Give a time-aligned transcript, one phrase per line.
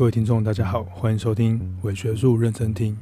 [0.00, 2.96] 各位听众，大家好，欢迎收听伪学术认真听。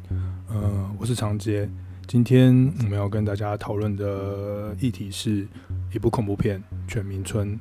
[0.48, 1.70] 呃，我是常杰。
[2.08, 5.46] 今天我们要跟大家讨论的议题是
[5.94, 6.58] 一部恐怖片
[6.88, 7.56] 《全民村》。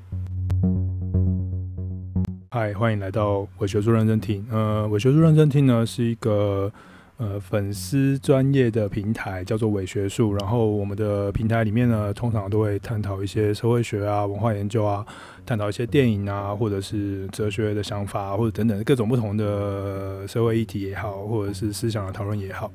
[2.50, 4.44] 嗨，欢迎来到伪学术认真听。
[4.50, 6.74] 呃，伪学术认真听呢是一个。
[7.18, 15.04] 呃，粉丝专业的平台叫做伪学术，然后我们的平台里面呢，通常都会探讨一些社会学啊、文化研究啊，
[15.44, 22.72] 探讨一些电影啊，或者是哲学的想法，或者等等各种不同的社会议题也好，或者是思想的讨论也好。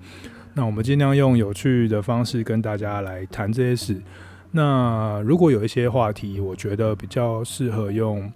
[0.54, 4.02] 那我们尽量用有趣的方式跟大家来谈这些事。
[4.50, 8.32] 那如果有一些话题，我觉得比较适合用。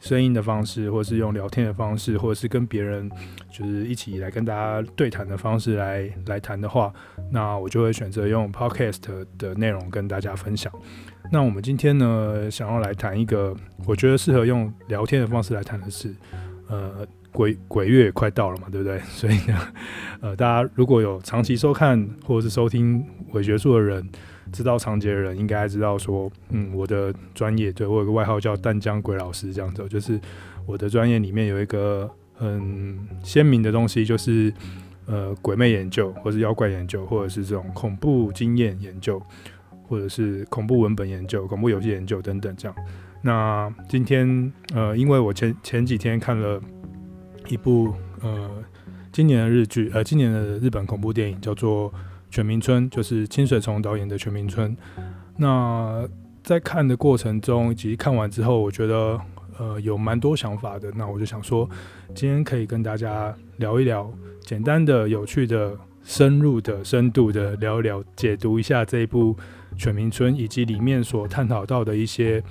[0.00, 3.10] 声音的方式，或是用聊天的方式，或者是跟别人
[3.50, 6.92] 就是一起来跟大家对谈的方式来来谈的话，
[7.32, 10.72] 那我就会选择用 podcast 的内容跟大家分享。
[11.32, 13.54] 那我们今天呢，想要来谈一个
[13.86, 16.14] 我觉得适合用聊天的方式来谈的事。
[16.68, 18.98] 呃，鬼鬼月快到了嘛，对不对？
[19.08, 19.58] 所以呢，
[20.20, 24.08] 呃，大家如果有长期收看或者是收听伪学术的人。
[24.52, 30.20] 知道长洁的人应该知道说，嗯，我的专业，对，我有个外号叫淡江鬼老师，这样子，就是
[30.66, 34.52] 我的专业里面有一个很鲜明的东西，就是
[35.06, 39.22] 呃鬼魅研究，或是妖怪研究，或者是这种恐怖经验研究，
[39.86, 42.76] 或者是恐怖文本研究、恐怖游戏研究等等这样。
[43.22, 46.60] 那今天呃，因为我前前几天看了
[47.48, 48.50] 一部呃
[49.12, 51.92] 今年的日剧，呃今年的日本恐怖电影，叫做。
[52.30, 54.76] 犬鸣村就是清水崇导演的《犬鸣村》。
[55.36, 56.06] 那
[56.42, 59.20] 在看的过程中，以及看完之后，我觉得
[59.58, 60.90] 呃有蛮多想法的。
[60.96, 61.68] 那我就想说，
[62.14, 64.10] 今天可以跟大家聊一聊，
[64.40, 69.34] 简单的、有趣的、深入的、深度的聊一聊，解读一下这一部
[69.76, 72.42] 《犬鸣村》，以及里面所探讨到的一些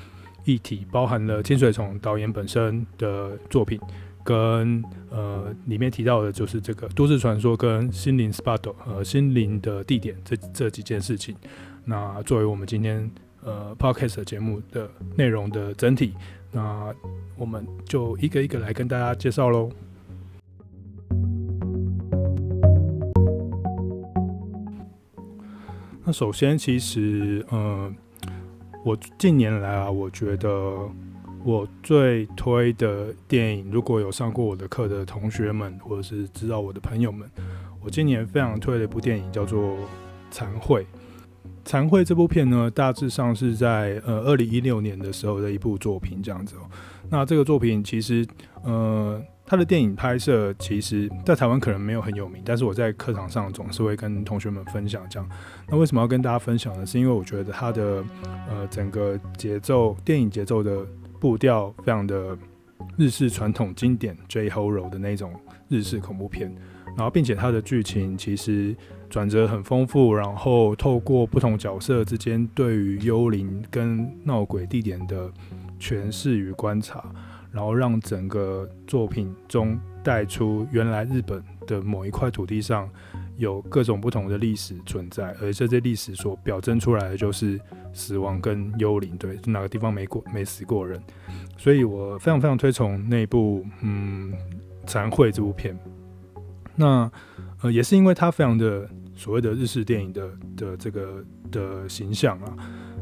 [0.45, 3.79] 议题，包含了清水崇导演本身的作品。
[4.27, 11.33] 跟呃里面提到的就是这个都市传说跟心灵 spot 呃心灵的地点这这几件事情，
[11.85, 13.09] 那作为我们今天
[13.41, 16.13] 呃 podcast 节目的内容的整体，
[16.51, 16.93] 那
[17.37, 19.71] 我们就一个一个来跟大家介绍喽。
[26.03, 27.89] 那首先，其实呃
[28.83, 30.89] 我近年来啊，我觉得。
[31.47, 37.25] 我最推的电影，如果有上过我的课的同学们，或者是知道我的朋友们，
[37.81, 39.61] 我今年非常推的一部电影叫做
[40.29, 40.81] 《残会》。
[41.63, 46.69] 《残会》这部片呢，大致上是在呃二零一六年的时候的一部作品，这样子哦。
[47.09, 48.27] 那这个作品其实
[48.63, 55.29] 呃，它的电影拍摄其实在台湾可能没有很有名，但是我在课堂上总是会跟同学们分享这样。
[55.69, 56.85] 那为什么要跟大家分享呢？
[56.85, 58.03] 是因为我觉得它的
[58.49, 60.85] 呃整个节奏，电影节奏的。
[61.19, 62.37] 步调非常的
[62.97, 65.33] 日式传统经典 J h o r o 的那种
[65.67, 66.53] 日式恐怖片，
[66.95, 68.75] 然后并且它的剧情其实
[69.09, 75.31] 转折很丰富，然后透过不同角色之间对于幽灵跟闹鬼地点的
[75.79, 77.03] 诠释与观察，
[77.51, 82.89] 然后让整个作品中带出原来日本的某一块土地上。
[83.37, 87.59] 有各种不同的历史存在，而这些历史所表征出来的就是
[87.93, 90.99] 死亡跟幽灵，对，哪个地方没过没死过人，
[91.55, 94.33] 所以我非常非常推崇那部嗯
[94.87, 95.77] 《残绘》这部片。
[96.75, 97.09] 那
[97.61, 102.55] 呃也是因为它非常的所谓的日式电影的的这个的形象啊。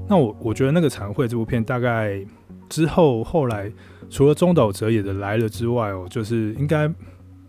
[0.08, 2.26] 那我我觉得那个《残绘》这部片大概
[2.68, 3.72] 之后后来
[4.10, 6.94] 除了中岛哲也的来了之外哦，就是应该。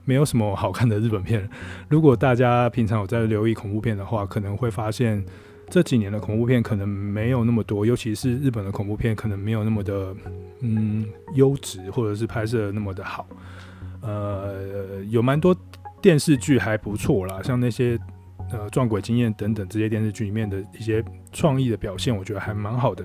[0.06, 1.46] 没有什么好看的日本片。
[1.90, 5.22] 如果大家平常有在留意恐怖片的话，可能会发现
[5.68, 10.14] 这几年的恐怖片可能没有那么多，尤其是日本的恐怖片可能没有那么的
[10.60, 13.26] 嗯优质，或者是拍摄那么的好。
[14.00, 15.54] 呃，有蛮多
[16.00, 17.98] 电视剧还不错啦，像那些
[18.52, 23.04] 呃撞鬼经验等等这些电视剧里面的一些创意的表现，我觉得还蛮好的。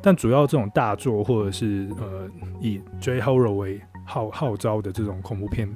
[0.00, 5.68] 但主要这种大作或者是呃以 J horror 为号号召的这种恐怖片。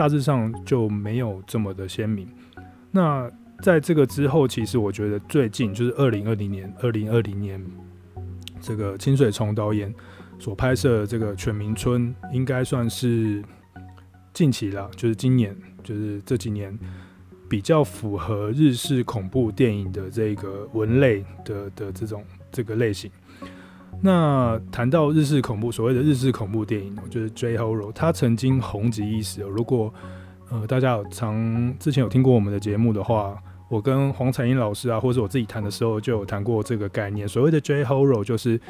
[0.00, 2.26] 大致上就没有这么的鲜明。
[2.90, 3.30] 那
[3.60, 7.62] 在这个之后，其实我觉得最近就是二零二零年，二零二零年
[8.62, 9.94] 这个清水崇导演
[10.38, 13.44] 所拍摄的这个《犬鸣村》，应该算是
[14.32, 15.54] 近期了，就是今年，
[15.84, 16.74] 就是这几年
[17.46, 23.10] 比较符合日式恐怖电影的这个文类的的这种这个类型。
[24.00, 29.42] 那谈到日式恐怖，所谓的日式恐怖电影，就是 J horror，它曾经红极一时。
[29.42, 29.92] 如果
[30.50, 33.36] 呃大家有常之前有听过我们的节目的话，
[33.68, 37.28] 我跟黄彩英老师啊，或者我自己谈的时候，就有谈过这个概念。
[37.28, 38.60] 所谓的 J horror，就是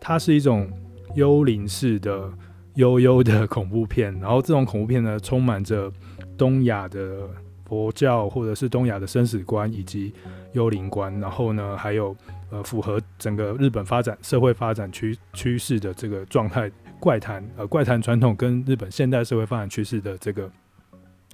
[0.00, 0.70] 它是一种
[1.14, 2.30] 幽灵式的
[2.74, 4.12] 悠悠的恐怖片。
[4.20, 5.90] 然后这种恐怖片呢，充满着
[6.36, 7.28] 东亚的
[7.64, 10.12] 佛教或者是东亚的生死观以及
[10.52, 11.18] 幽灵观。
[11.20, 12.14] 然后呢，还有
[12.50, 20.50] 呃符合整个日本发展社会发展趋趋势的这个状态，怪谈呃怪谈传统跟日本现代社会发展趋势的这个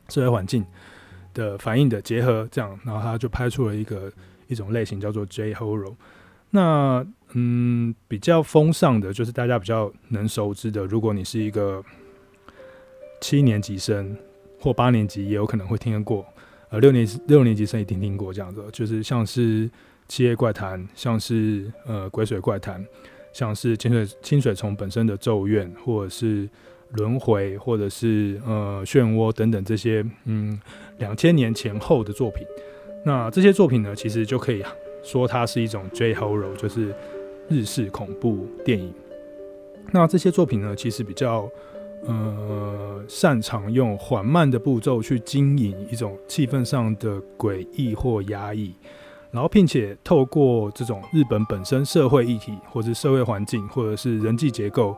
[0.08, 0.64] 社会环境
[1.34, 4.12] 的反应的结合，这样，然后他就拍出了一个
[4.46, 5.94] 一种类型叫做 J Horror。
[6.50, 10.86] 那嗯，比较风尚的，就是大家比较能熟知的。
[10.86, 11.84] 如果你是一个
[13.20, 14.16] 七年级生
[14.60, 16.24] 或八年级，也有可能会听过。
[16.70, 19.68] 呃，六年六年级生一定听过这样子，就是像是
[20.08, 22.82] 《七夜怪谈》，像是呃《鬼水怪谈》，
[23.32, 26.48] 像是清水清水虫本身的咒怨，或者是
[26.92, 30.58] 轮回，或者是呃漩涡等等这些嗯
[30.98, 32.46] 两千年前后的作品。
[33.04, 34.64] 那这些作品呢，其实就可以
[35.02, 36.94] 说它是一种 J Horror，就是
[37.48, 38.92] 日式恐怖电影。
[39.92, 41.48] 那这些作品呢，其实比较
[42.04, 48.74] 呃擅长用缓慢的步骤去经营一种气氛上的诡异或压抑，
[49.36, 54.96] 然后并且透过这种日本本身社会议题，或者是社会环境，或者是人际结构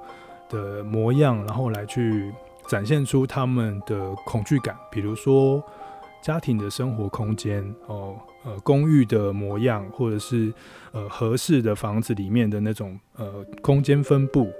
[0.49, 2.33] 的模样，然后来去
[2.67, 5.61] 展现出他们的恐惧感，比如说。
[6.21, 10.53] 家庭的生活空间哦，呃，公寓的模样，或者是
[10.91, 14.51] 呃合适的房子里面的那种呃空间分布，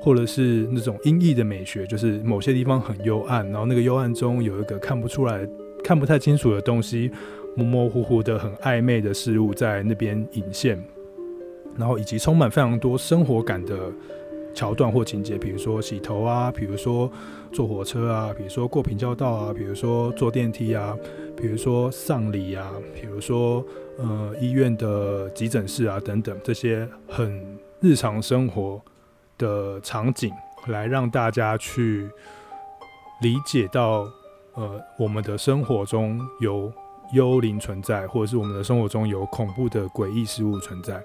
[0.00, 5.48] 或者是那种阴翳的美学，就是某些地方很幽暗，然后那个幽暗中有一个看不出来、
[5.84, 7.08] 看不太清楚的东西，
[7.56, 10.82] 模模糊糊的很暧昧的事物在那边隐现，
[11.76, 13.90] 然后以及充满非常多生活感的。
[14.54, 17.10] 桥段或情节，比如说洗头啊，比如说
[17.50, 20.96] 坐火车啊，比如说过平交道啊，比如说坐电梯啊，
[21.36, 23.66] 比如说丧礼啊，比如说
[23.98, 28.80] 呃医院的急诊室啊等等，这些很日常生活
[29.36, 30.30] 的场景，
[30.68, 32.08] 来让大家去
[33.22, 34.08] 理解到
[34.54, 36.72] 呃我们的生活中有
[37.14, 41.02] 幽灵存在，或者是我们的生活中有恐怖的诡异事物存在。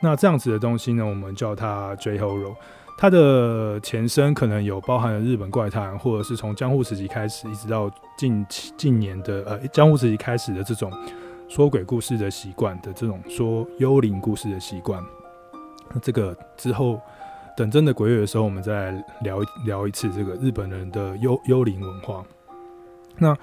[0.00, 2.54] 那这样子的东西呢，我们叫它 J Horror。
[2.98, 8.46] 它的前身可能有包含了日本怪谈，或者是从江户时期开始，一直到近
[8.76, 10.92] 近年的呃江户时期开始的这种
[11.48, 15.02] 说鬼故事的习惯的这种说幽灵故事的习惯。
[15.92, 17.00] 那这个之后
[17.56, 18.92] 等真的鬼月的时候，我们再
[19.22, 22.22] 聊聊一次这个日本人的幽幽灵文化。
[23.18, 23.36] 那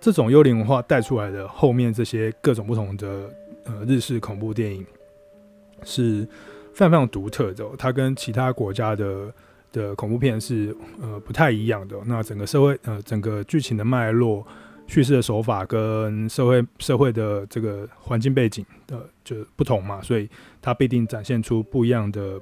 [0.00, 3.30] 这种幽灵文化带出来的后面这些各种不同的
[3.64, 4.84] 呃日式恐怖电影。
[5.84, 6.26] 是
[6.72, 9.32] 非常非常独特的，它跟其他国家的
[9.70, 11.96] 的恐怖片是呃不太一样的。
[12.06, 14.44] 那整个社会呃整个剧情的脉络、
[14.86, 20.28] 叙事的手法跟社会社会的这个环境背景的就不同嘛，所以
[20.62, 22.40] 它必定展现出不一样的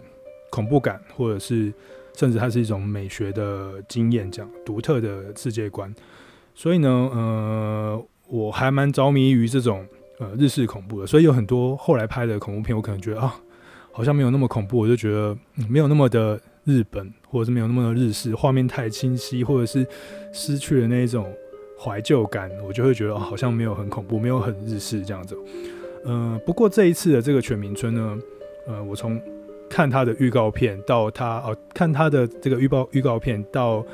[0.49, 1.73] 恐怖感，或者是
[2.15, 5.93] 甚至它是一种美学的经验，这样独特的世界观。
[6.55, 9.85] 所以呢，呃，我还蛮着迷于这种。
[10.21, 13.35] 呃，日式恐怖的，所以有很多后来拍的恐怖片，我可能觉得啊，
[13.91, 15.37] 好像没有那么恐怖，我就觉得、
[15.69, 19.85] 没有那么的日本，或者是没有那么的日式，画面太清晰，或者是
[20.33, 21.27] 失去了那一种
[21.77, 25.37] 怀旧感，我就会觉得、啊、好像没有很恐怖，没有很日式这样子。
[26.05, 28.17] 呃，不过这一次的这个全民村呢，
[28.69, 29.21] 呃，我从
[29.69, 33.85] 看他的预告片到他哦、呃，看他的这个预报预告片到。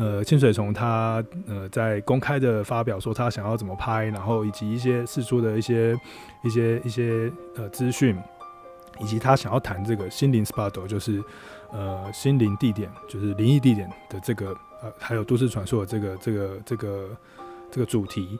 [0.00, 5.94] 呃，清水崇他呃在公开的发表说他想要怎么拍，然后以及一些释出的一些
[6.42, 8.16] 一些一些呃资讯，
[8.98, 11.22] 以及他想要谈这个心灵 spot，就是
[11.70, 17.08] 呃心灵地点，就是灵异地点的这个呃还有都市传说的这个这个这个
[17.70, 18.38] 这个主题，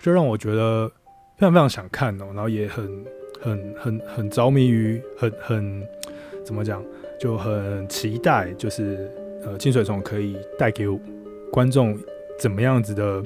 [0.00, 0.88] 就让我觉得
[1.36, 3.04] 非常非常想看哦，然后也很
[3.38, 5.86] 很很很着迷于很很
[6.42, 6.82] 怎么讲，
[7.20, 9.10] 就很期待就是。
[9.44, 10.86] 呃，清水崇可以带给
[11.50, 11.98] 观众
[12.38, 13.22] 怎么样子的，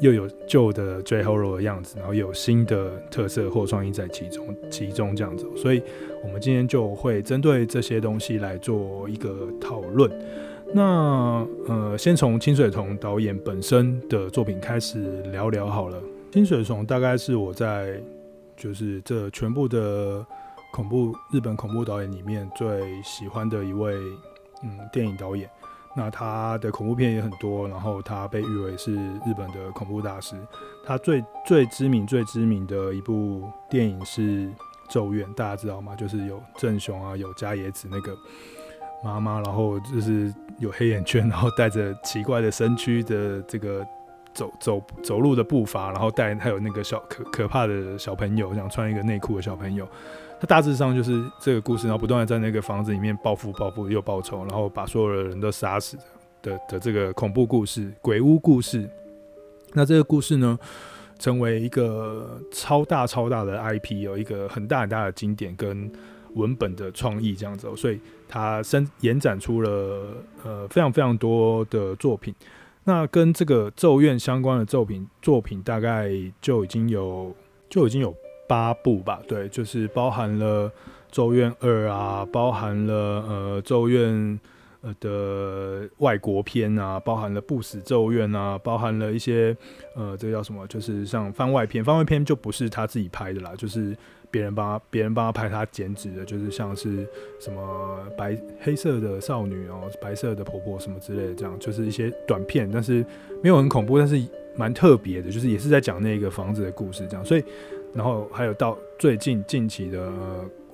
[0.00, 5.46] 又有旧的 J Horror 的样子，然后有新的特色或创意在其中，其中这样子。
[5.56, 5.82] 所以，
[6.22, 10.10] 我们今天就会针对这些东西来做一个讨论。
[10.74, 16.00] 那呃，先从清水崇导演本身的作品开始聊聊好了。
[16.30, 17.98] 清水崇大概是我在
[18.56, 20.24] 就是这全部的
[20.72, 22.68] 恐怖日本恐怖导演里面最
[23.02, 23.96] 喜欢的一位。
[24.62, 25.48] 嗯，电影导演，
[25.96, 30.36] 那他的恐怖片也很多，然后他被誉为是日本的恐怖大师。
[30.86, 34.46] 他最最知名、最知名的一部电影是
[34.88, 35.94] 《咒怨》，大家知道吗？
[35.94, 38.16] 就是有正雄啊，有加野子那个
[39.04, 43.86] 妈妈，然后就是有黑眼圈，然后带着奇怪的身躯的这个
[44.32, 49.86] 走走走路的步伐，然后带还有那个小可可怕的小朋友，想穿一个内裤的小朋友。
[50.40, 55.96] 他大致上就是这个故事，然后不断的在那个房子里面报复、报复又报仇，然后把所有的人都杀死
[56.42, 58.88] 的的这个恐怖故事、鬼屋故事。
[59.74, 60.58] 那这个故事呢，
[61.18, 65.90] 成为一个超大超大的 IP，有一个很大很大的经典跟
[66.34, 70.14] 文本的创意这样子，所以它伸延展出了
[70.44, 72.34] 呃非常非常多的作品。
[72.84, 77.34] 那跟这个咒怨相关的作品作品大概就已经有
[77.68, 78.14] 就已经有
[78.48, 80.72] 八部吧，对，就是包含了
[81.12, 82.94] 咒怨二啊，包含了
[83.28, 84.40] 呃咒怨。
[84.80, 89.54] 呃的外国片啊，包含了不死咒怨啊，包含了一些
[89.96, 90.64] 呃，这个叫什么？
[90.68, 93.94] 就是像番外篇，番外篇就不是他自己拍的啦，就是
[94.30, 97.04] 别人帮他别人帮他拍，他剪纸的，就是像是
[97.40, 103.04] 什么白黑色的少女哦，白色的婆婆什么之类的，这样就是一些短片，但是
[103.42, 104.22] 没有很恐怖，但是
[104.56, 107.42] 蛮特别的，就是也是在讲那个房子的故事这样，所以
[107.94, 110.12] 然后还有到最近近期的。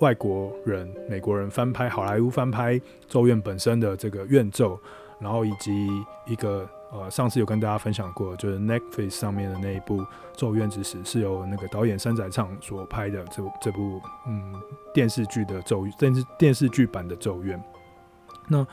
[0.01, 2.75] 外国人、美国人翻拍好莱坞翻拍
[3.07, 4.79] 《咒怨》本身的这个怨咒，
[5.21, 5.89] 然后以及
[6.27, 10.01] 一个呃，上次有跟大家分享过，就是 Netflix 上面的那一部
[10.37, 14.61] 《咒怨之死》，是由那个导演山仔唱所拍的这部这部嗯
[14.93, 17.63] 电视剧的咒电视电视剧版的咒怨。
[18.49, 18.67] 那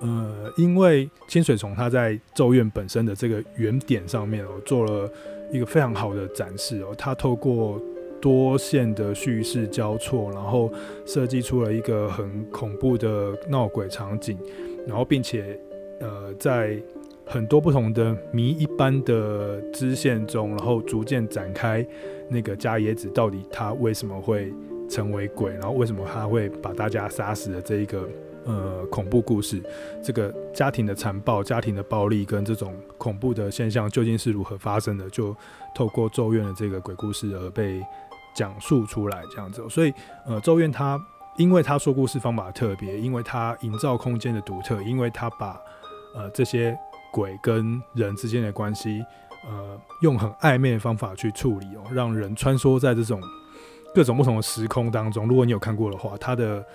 [0.00, 5.10] 呃，因为清水从他在咒怨本身的这个原点上面我，做了
[5.56, 7.80] 一个非常好的展示哦，他透过。
[8.20, 10.72] 多线的叙事交错，然后
[11.04, 14.38] 设计出了一个很恐怖的闹鬼场景，
[14.86, 15.60] 然后并且
[16.00, 16.82] 呃在
[17.26, 21.86] 很多不同的谜一般的支线中，然后逐渐展开
[22.30, 24.50] 那个加野子到底他为什么会
[24.88, 28.08] 成为鬼，然后为什么他会把大家杀死的这一个
[28.44, 29.62] 呃恐怖故事，
[30.02, 35.36] 这个家庭的残暴、家庭的暴力跟这种恐怖的现象究竟是如何发生的，就
[35.74, 37.82] 透过咒怨的这个鬼故事而被。
[38.36, 39.94] 讲述出来这样子，所以
[40.26, 41.00] 呃，咒怨它
[41.36, 45.56] 因为它说故事方法特别，因为它营造空间的独特，因为它把
[46.16, 46.76] 呃这些
[47.12, 49.04] 鬼跟人之间的关系，
[49.48, 53.22] 呃，用很暧昧的方法去处理哦，让人穿梭在这种
[53.94, 55.28] 各种不同的时空当中。
[55.28, 56.66] 如果你有看过的话，它的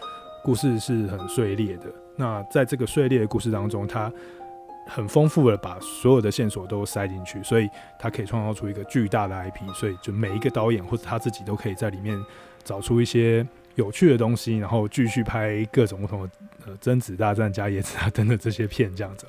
[0.43, 1.86] 故事是很碎裂的。
[2.15, 4.12] 那在这个碎裂的故事当中，他
[4.88, 7.69] 很丰富的把所有的线索都塞进去，所以
[8.00, 12.19] 他可以创造出一个巨大的 IP，所以就每一个导演或者他自己都可以在里面
[12.63, 16.29] 找出一些有趣的东西，然后继续拍各种不同的
[16.65, 19.25] 呃贞子大战加野子啊等等这些片这样子。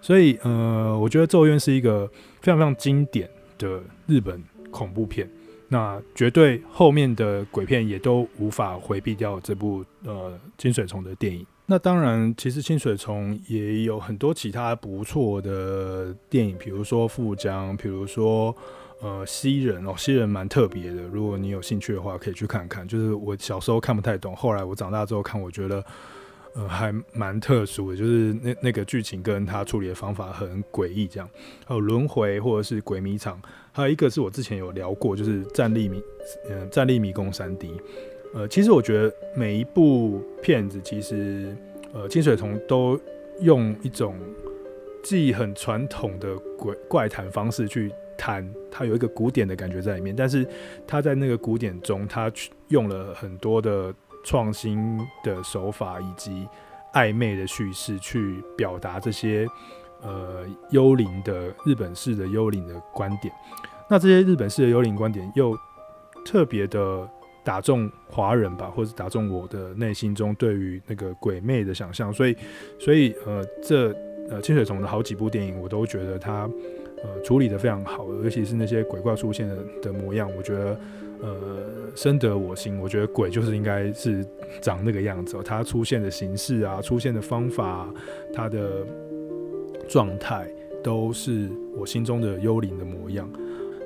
[0.00, 2.06] 所以呃，我觉得《咒怨》是一个
[2.40, 5.28] 非常非常经典的日本恐怖片，
[5.72, 11.46] 那绝对后面的鬼片也都无法回避掉这部呃清水虫的电影。
[11.66, 18.52] 那当然，其实清水虫也有很多其他不错的电影，比如说《富江》，比如说
[19.00, 21.02] 呃《西人》哦，《西人》蛮特别的。
[21.02, 22.86] 如果你有兴趣的话，可以去看看。
[22.88, 25.84] 就是我小时候看不太懂，后来我长大之后看，我觉得
[26.54, 31.28] 呃还蛮特殊的，就是那那个剧情跟他处理的方法很诡异，这样。
[31.64, 33.40] 还有轮回或者是鬼迷场，
[33.72, 35.98] 还有一个是我之前有聊过，就是《战栗迷》
[36.48, 37.68] 嗯，《战栗迷宫三 D》。
[38.32, 41.56] 呃，其实我觉得每一部片子，其实
[41.92, 42.98] 呃，清水崇都
[43.40, 44.16] 用一种
[45.02, 50.46] 既很传统的鬼怪谈方式去谈，它有一个古典的感觉在里面，但是
[50.86, 52.30] 他在那个古典中，他
[52.68, 56.46] 用了很多的创新的手法以及
[56.92, 59.46] 暧昧的叙事去表达这些
[60.02, 63.32] 呃幽灵的日本式的幽灵的观点。
[63.88, 65.56] 那这些日本式的幽灵观点又
[66.24, 67.08] 特别的。
[67.42, 72.36] 打中华人吧，或者打中我的内心中对于那个鬼魅的想象，所以，
[72.78, 73.88] 所以呃，这
[74.28, 76.42] 呃清水崇的好几部电影，我都觉得他
[77.02, 80.78] 呃处理得非常好，尤其是那些鬼怪出现的的模样，我觉得
[81.22, 81.38] 呃
[81.94, 82.78] 深得我心。
[82.80, 84.26] 我觉得鬼就是应该是
[84.60, 87.88] 长那个样子，他出现的形式啊，出现的方法，
[88.32, 88.86] 他的
[89.88, 90.48] 状态，
[90.82, 93.28] 都是我心中的幽灵的模样。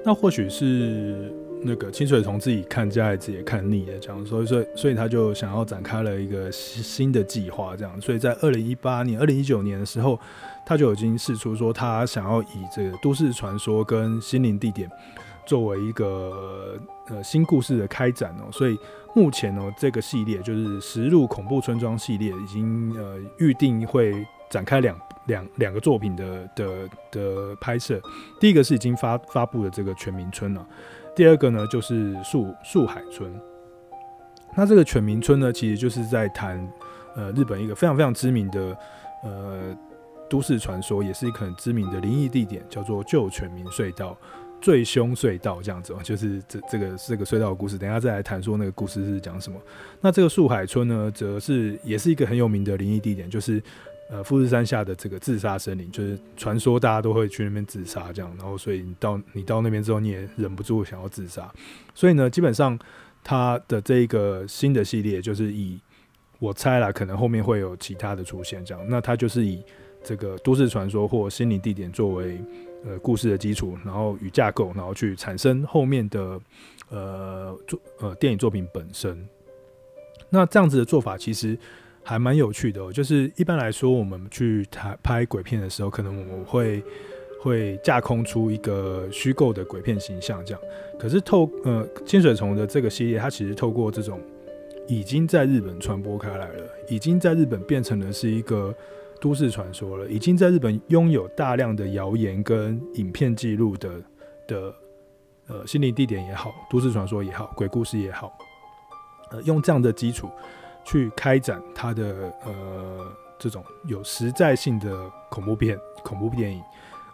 [0.04, 1.32] 那或许是。
[1.66, 10.20] 那个清水崇自己看加野子也看腻了，这样，所以所以所以他就想要展开了一个新的计划，这样，所以在二零一八年、二零一九年的时候，
[10.66, 14.90] 他就已经释出说他想要以这个都市传说跟心灵地点
[15.46, 18.78] 作为一个呃新故事的开展哦，所以
[19.14, 28.00] 目前呢这个系列就是实录恐怖村庄系列已经呃预定会展开两两两个作品的的的拍摄，
[28.40, 30.66] 第一个是已经发发布的这个全民村了。
[31.16, 33.32] 第二个呢，就是树树海村。
[34.56, 36.72] 那这个全民村呢，其实就是在谈，
[37.16, 38.76] 呃，日本一个非常非常知名的，
[39.22, 39.76] 呃，
[40.28, 44.16] 都市传说，也是一个很知名的灵异地点，叫做旧犬民隧道。
[44.64, 49.61] 最凶隧道这样子，就是这这个这个隧道的故事，等一下再来谈说那个故事是讲什么。
[50.00, 53.62] 那这个树海村呢，则是也是一个很有名的灵异地点，就是
[54.09, 61.52] 呃富士山下的这个自杀森林，就是传说大家都会去那边自杀这样，然后所以你到你到那边之后，你也忍不住想要自杀。
[61.94, 62.78] 所以呢，基本上
[63.23, 65.78] 它的这一个新的系列，就是以
[66.38, 68.83] 我猜啦，可能后面会有其他的出现这样。
[68.88, 69.62] 那它就是以
[70.02, 72.40] 这个都市传说或心灵地点作为。
[72.86, 76.38] 呃，故事的基础，然后与架构，然后去产生后面的
[76.90, 79.26] 呃作呃电影作品本身。
[80.28, 81.58] 那这样子的做法其实
[82.02, 82.92] 还蛮有趣的。
[82.92, 86.84] 就是一般来说，我们去拍拍鬼片的时候，可能我们会
[87.40, 90.60] 会架空出一个虚构的鬼片形象，这样。
[90.98, 94.20] 可是透呃清水虫的这个系列，它其实透过这种
[94.86, 98.74] 已经在日本传播开来了，已经在日本变成了是一个。
[99.24, 104.02] 都市传说了，已经在日本拥有大量的谣言跟影片记录的
[104.46, 104.74] 的
[105.46, 108.36] 呃心灵地点也好，都市传说也好，鬼故事也好，
[109.30, 110.28] 呃，用这样的基础
[110.84, 116.62] 去开展它的呃这种有实在性的恐怖片、恐怖电影，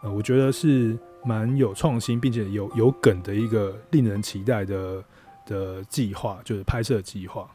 [0.02, 5.04] 呃，我觉得是蛮有创新，并且有有梗的一个令人期待的
[5.46, 7.48] 的计划，就是拍摄计划。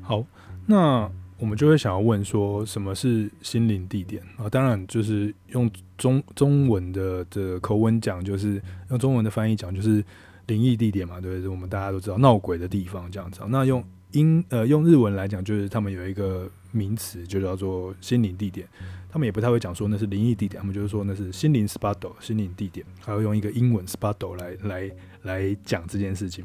[0.00, 0.24] 好。
[0.70, 4.50] 那我们就会想要问说，什么是心灵地点啊？
[4.50, 8.60] 当然就是用中中文的的口吻讲，就是
[8.90, 10.04] 用中文的翻译讲，就是
[10.46, 11.48] 灵异地点嘛，对不对？
[11.48, 13.40] 我们大家都知道闹鬼的地方这样子。
[13.48, 13.82] 那用
[14.12, 18.68] 英呃用日文来讲，就是他们有一个名词，就叫做心灵地点。
[19.10, 24.90] 他们也不太会讲说那是灵异地点，他们就是说那是心灵 spot 心灵地点，还要用一个英文 spot 来来
[25.22, 26.44] 来讲这件事情。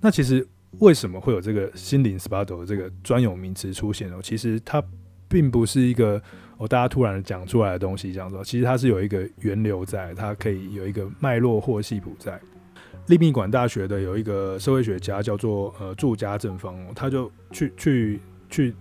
[0.00, 0.44] 那其实。
[0.80, 4.18] 为什么会有这个心灵 spot 的这个专有名词出现呢？
[4.22, 4.82] 其实它
[5.28, 6.20] 并不是一个
[6.58, 12.40] 哦，大家突然讲出来的东西，这样说，其实它是有一个源流在，它可以有一个脉络或系谱在。
[13.06, 18.74] 立命馆大学的有一个社会学家叫做呃住家正方，他就去去去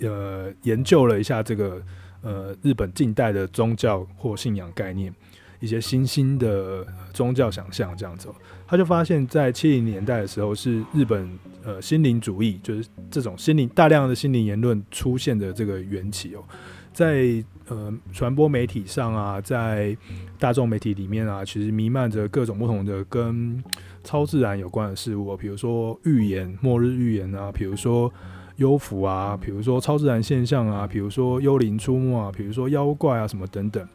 [0.00, 1.80] 呃研究了一下这个
[2.22, 5.14] 呃日本近代的宗教或信仰概念。
[5.60, 8.28] 一些新兴的宗教想象这样子，
[8.66, 11.28] 他就发现，在七零年代的时候，是日本
[11.64, 16.44] 呃心灵主义，就是这种心灵大量的心灵言论出现的这个缘起哦，
[16.92, 19.96] 在呃传播媒体上啊，在
[20.38, 23.60] 大众媒体里面啊，其实弥漫着各种不同的跟
[24.04, 28.12] 超自然有关的事物，比如说预言、末日预言啊，比如说
[28.56, 33.88] 幽浮啊，比如说超自然现象啊，比如说幽灵出没啊，比如说妖怪啊什么等等，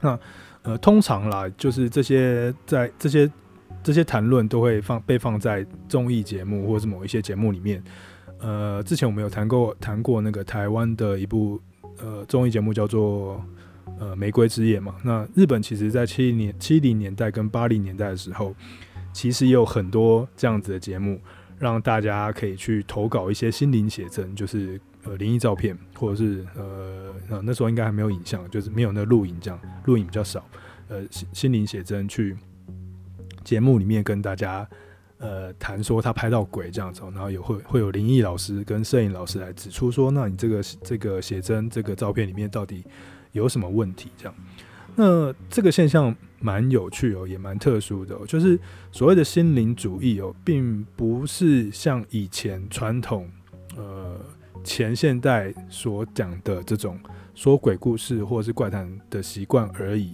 [0.00, 0.18] 那。
[0.62, 3.30] 呃，通常啦，就是这些在这些
[3.82, 7.82] 这些谈论都会放被放在综艺节目或者是某一些节目里面。
[8.40, 11.60] 呃，之前我们有谈过谈过那个台湾的一部
[12.02, 13.42] 呃综艺节目叫做
[13.98, 14.94] 呃《玫瑰之夜》嘛。
[15.02, 18.54] 那日本其实在七零年七零年代跟八零年代的时候，
[19.12, 21.20] 其实也有很多这样子的节目，
[21.58, 24.80] 让大家可以去投稿一些心灵写真，就是。
[25.08, 30.44] 呃，灵异照片，或者是呃，那时候应该还没有影像，就是没有那录影这样，录影比较少。
[30.88, 32.36] 呃，心心灵写真去
[33.42, 34.68] 节目里面跟大家
[35.16, 42.84] 呃谈说他拍到鬼这样子，然后有会会有灵异老师跟摄影老师来指出说，那你这个这个写真这个照片里面到底
[43.32, 44.10] 有什么问题？
[44.18, 44.34] 这样，
[44.94, 48.60] 那这个现象蛮有趣哦，也蛮特殊的，就是
[48.92, 53.26] 所谓的心灵主义哦，并不是像以前传统
[53.74, 54.20] 呃。
[54.64, 56.98] 前现代所讲的这种
[57.34, 60.12] 说鬼故事或者是怪谈的习惯而已，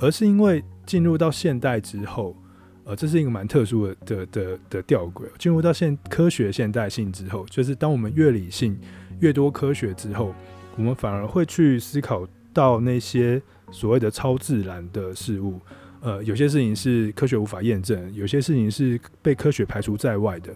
[0.00, 2.36] 而是因为进入到现代之后，
[2.84, 5.24] 呃，这是一个蛮特殊的的的的吊诡。
[5.38, 8.78] 进入到现科学现代性之后，就是当我们越理性、
[9.20, 10.34] 越多科学之后，
[10.76, 15.60] 我们反而会去思考到那些所谓的超自然的事物。
[16.00, 20.54] 呃，有些事情是科学无法验证，有些事情是被科学排除在外的。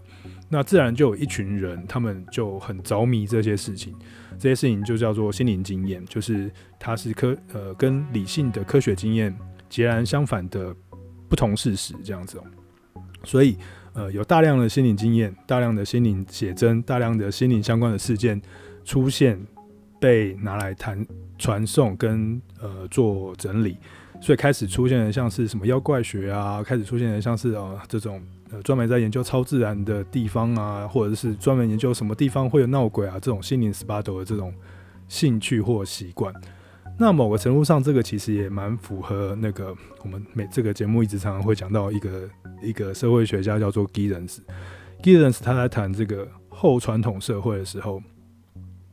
[0.53, 3.91] 那自然就有一群人，他们就很着迷这些事情，
[4.37, 9.35] 这些事情就叫做心灵经验，就是它是科呃跟理性的科学经验
[9.67, 10.71] 截然相反的
[11.27, 12.43] 不同事实这样子哦。
[13.23, 13.57] 所以
[13.93, 18.39] 呃有大量的心灵经验，大量的心灵写真，大量的心灵相关的事件
[18.85, 19.43] 出现，
[19.99, 21.03] 被拿来谈
[21.39, 23.75] 传送跟呃做整理，
[24.21, 28.21] 所以开始出现的像是什么妖怪学啊，开始出现的像是呃这种。
[28.53, 34.53] 呃，专门在研究超自然的地方啊，或者是专门研究什么地方会有闹鬼啊，这种心灵 spot 的这种
[35.07, 36.33] 兴趣或习惯。
[36.99, 42.29] 那某个程度上，这个其实也蛮符合那个我们每这个节目一直常常会讲到一个
[42.61, 44.37] 一个社会学家叫做 Giddens。
[45.01, 47.99] g i d e n s 他在谈这个后传统社会的时候，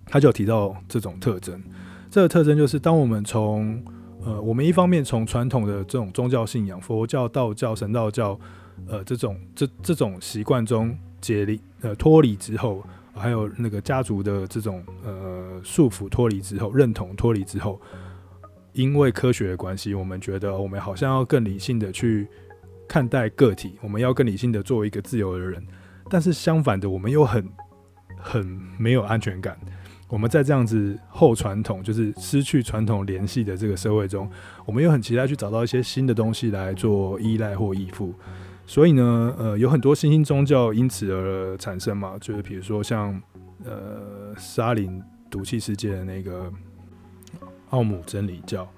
[0.06, 1.62] 他就提到这种特征。
[2.10, 3.84] 这个特征就是，当我们从
[4.24, 8.38] 呃，我们一方面从传统的这种宗教信仰，佛教、道教、神道教，
[8.86, 12.82] 呃，这种这这种习惯中解离呃脱离之后，
[13.14, 17.80] 还有那个家族的这种呃束缚脱离之后，认同脱离之后，
[18.74, 22.28] 因为科学的关系，我们觉得我们好像要更理性的去
[22.86, 25.66] 看待个体，我们要更理性的作为一个自由的人，
[26.10, 27.48] 但是相反的，我们又很
[28.18, 28.46] 很
[28.78, 29.58] 没有安全感。
[30.10, 34.28] 我们在这样子后传统，就是失去传统联系的这个社会中，
[34.66, 38.12] 我们又很期待去找到一些新的东西来做依赖或依附。
[38.66, 43.22] 所以呢，呃，有很多新兴宗教因此而产生嘛，就是比如说像
[43.64, 46.52] 呃沙林毒气世界的那个
[47.68, 48.68] 奥姆真理教，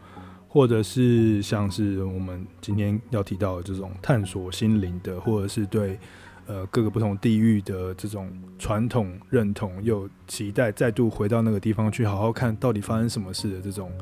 [0.49, 5.99] 或者是像是我们今天要提到的这种探索心灵的，或者是对。
[6.47, 13.93] 呃，各个不同地域的这种传统认同，又期待再度回到那个地方去好好看到底发生什么事的这种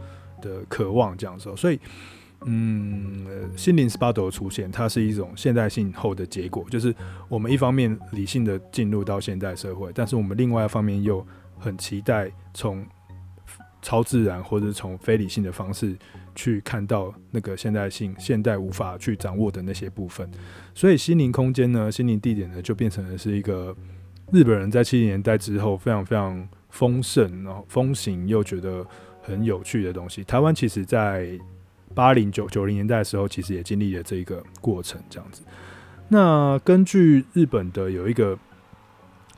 [0.40, 1.54] 的渴望，这样说。
[1.54, 1.78] 所以，
[2.46, 6.94] 嗯，心灵 SPA 的出现，它是一种现代性后的结果，就是
[7.28, 11.24] 我们一方面理性的进入到现代社会，但是我们另外一方面又
[11.58, 12.84] 很期待从
[13.82, 15.96] 超自然或者从非理性的方式。
[16.34, 20.30] 去看到那个现代性、现代无法去掌握的那些部分，
[20.74, 23.76] 所以心灵空间呢，心灵地点呢，就变成了是一个
[24.32, 28.86] 日本人在七零年代之后非常非常丰盛、然后风行又觉得
[29.22, 30.22] 很有趣的东西。
[30.24, 31.38] 台湾其实在
[31.94, 35.42] 八零九九零年代的时候，其实也经历了这一个过程，这样子。
[36.08, 38.38] 那根据日本的有一个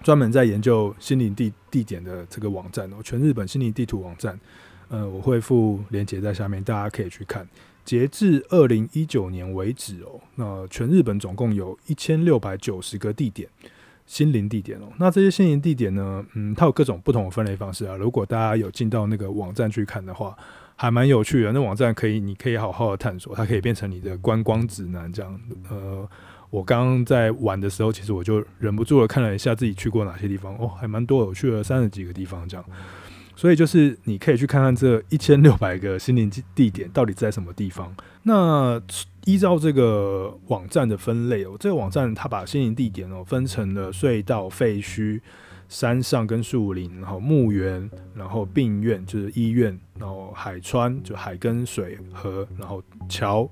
[0.02, 4.38] 专门在研究心灵地地点的这个网站哦，全日本心灵地图网站。
[4.92, 7.48] 呃，我会附链接在下面，大家可以去看。
[7.82, 13.48] 截至二零一九年为止哦，那全日本总共有一千六百九十个地点，
[14.06, 14.84] 心灵地点哦。
[14.98, 17.96] 那这些心灵地点呢，嗯，它有各种不同的分类方式啊。
[17.96, 20.36] 如果大家有进到那个网站去看的话，
[20.76, 21.52] 还蛮有趣的。
[21.52, 25.40] 那网站可以，你可以好好的探索，它可以变成你的观光指南这样。
[25.70, 26.06] 呃，
[26.50, 32.64] 我刚刚在玩的时候，其实我就忍不住了看了一下自己去过哪些地方哦，还蛮多，有去了三十几个地方这样。
[33.34, 37.94] 所以就是你可以去看看这一千六百个心灵地点到底在什么地方。
[38.22, 38.80] 那
[39.24, 45.20] 依照这个网站的分类哦，这个网站它把心灵地点哦分成了隧道、废墟、
[45.68, 53.48] 山上跟树林，然后墓园，然后病院就是医院，然后海川就海跟水河，然后桥、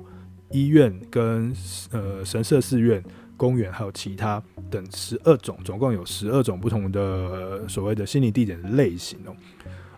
[0.50, 1.52] 医院跟
[1.90, 3.02] 呃神社、寺院、
[3.40, 9.34] 公园，还有其他等十二种，总共有十二种不同的所谓的心理地点类型哦。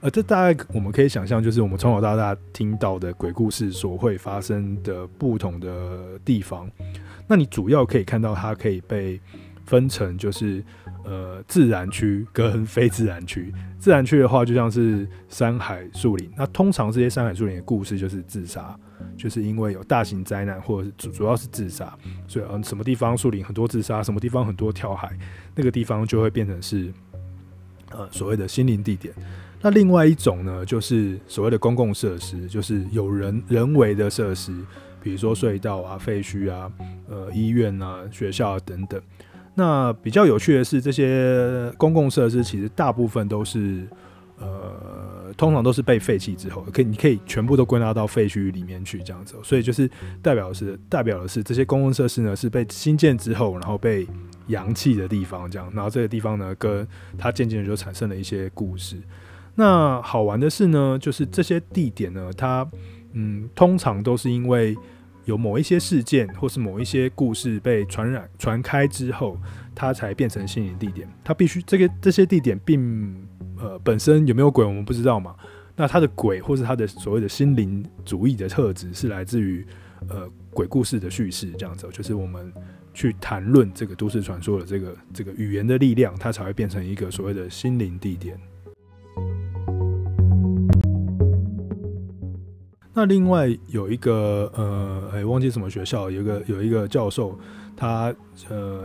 [0.00, 6.70] 呃，这大概我们可以想象，就是我们从小到大听到的鬼故事所会发生的不同的地方。
[7.26, 9.20] 那你主要可以看到，它可以被
[9.66, 10.62] 分成，就是
[11.04, 13.52] 呃自然区跟非自然区。
[13.78, 16.30] 自然区的话，就像是山海树林。
[16.36, 18.78] 那通常这些山海树林的故事就是自杀，
[19.16, 21.92] 就是因为有大型灾难，或者主主要是自杀。
[22.28, 25.10] 所以，嗯，什么地方树林很多自杀，什么地方很多跳海，
[25.54, 26.92] 那个地方就会变成是
[27.90, 29.12] 呃所谓的心灵地点。
[29.60, 34.52] 那另外一种呢，就是所谓的公共设施，就是有人人为的设施，
[35.02, 36.70] 比如说隧道啊、废墟啊、
[37.08, 39.00] 呃医院啊、学校啊等等。
[39.54, 43.86] 那比较有趣的是，这些公共设施其实大部分都是
[44.38, 49.36] 呃，通常都是被废弃之后，可以你可以全部都归纳到废墟里面去这样子。
[49.42, 49.88] 所以就是
[50.22, 54.06] 代表的是代表的是这些公共设施呢是被新建之后，然后被
[54.46, 55.70] 扬弃的地方这样。
[55.74, 56.86] 然后这个地方呢，跟
[57.18, 58.96] 它渐渐的就产生了一些故事。
[59.54, 62.66] 那好玩的是呢，就是这些地点呢，它
[63.12, 64.74] 嗯，通常都是因为
[65.24, 69.38] 有某一些事件或是某一些故事被传染传开之后，
[69.74, 71.08] 它才变成心灵地点。
[71.22, 73.26] 它必须这个这些地点并
[73.58, 75.34] 呃本身有没有鬼，我们不知道嘛。
[75.74, 79.66] 那它的鬼或是它的所谓的心灵主义的特质，是来自于
[80.08, 82.52] 呃鬼故事的叙事这样子，就是我们
[82.92, 88.38] 去谈论这个都市传说的这个这个语言的力量，它才会变成一个所谓的心灵地点。
[92.94, 97.38] 那另外有一个呃，哎，忘记什么学校，有一个有一个教授，
[97.74, 98.14] 他
[98.50, 98.84] 呃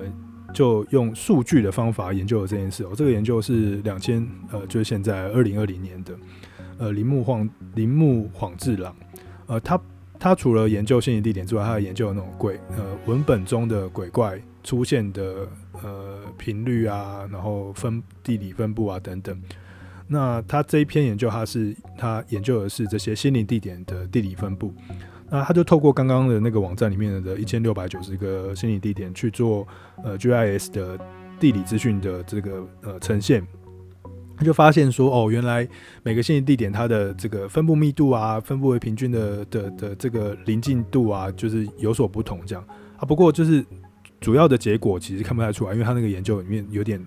[0.54, 2.92] 就用数据的方法研究了这件事哦。
[2.96, 6.14] 这个研究是两千呃，就是现在二零二零年的，
[6.78, 8.96] 呃，铃木晃铃木晃治郎，
[9.48, 9.78] 呃，他
[10.18, 15.46] 他除了研究心灵地点之外，他还研究那种鬼呃文本中的鬼怪出现的
[15.84, 19.38] 呃频率啊，然后分地理分布啊等等。
[20.08, 24.74] 那他这一篇研究，他是他研究的是这些心灵地点的地理分布。
[25.30, 29.68] 那他就透过刚刚的那个网站里面的一千六百九十个心灵地点去做
[30.04, 30.98] 呃 GIS 的
[31.40, 33.46] 地理资讯的这个呃呈现。
[34.38, 35.68] 他就发现说，哦，原来
[36.04, 42.64] 每个心灵地点它的这个分布密度啊，分布为平均的的的这个临近度啊，就是有所不同这样
[42.98, 43.02] 啊。
[43.02, 43.66] 不过就是
[44.22, 47.04] 主要的结果其实看不太出来，因为他那个研究里面有点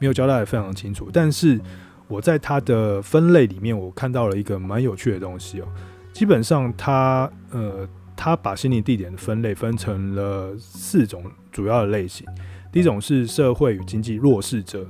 [0.00, 1.08] 没有交代的非常清楚。
[1.12, 1.60] 但是
[2.08, 5.68] 我在它的分类里面，我看到了一个蛮有趣的东西哦。
[6.12, 12.26] 基本上他呃，他把心灵地点的分类分成了四种主要的类型。
[12.72, 14.86] 第一种是社会与经济弱势者。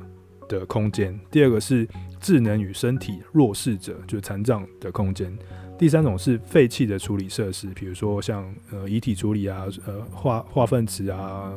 [0.49, 1.85] 的空间，第二个是
[2.21, 5.37] 智能与身体弱势者，就是残障的空间。
[5.77, 11.53] 第三种是废弃的处理设施，比如说像呃遗体处理啊、呃化化粪池啊、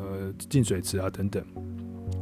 [0.50, 1.44] 净水池啊等等。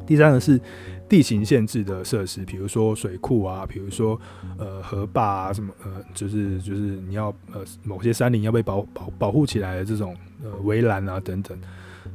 [0.07, 0.59] 第三个是
[1.07, 4.19] 地形限制的设施，比如说水库啊，比如说
[4.57, 11.55] 呃河坝啊，什么呃就是就是你要呃某些山林要被保保保护起来的这种呃围栏啊等等。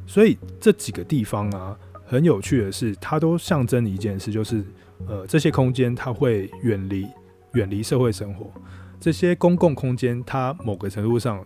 [0.05, 1.77] 所以这几个地方啊。
[2.05, 4.63] 很有趣的是，它都象征一件事，就是
[5.07, 7.07] 呃，这些空间它会远离
[7.53, 8.51] 远离社会生活。
[8.99, 11.43] 这些公共空间，它某个程度上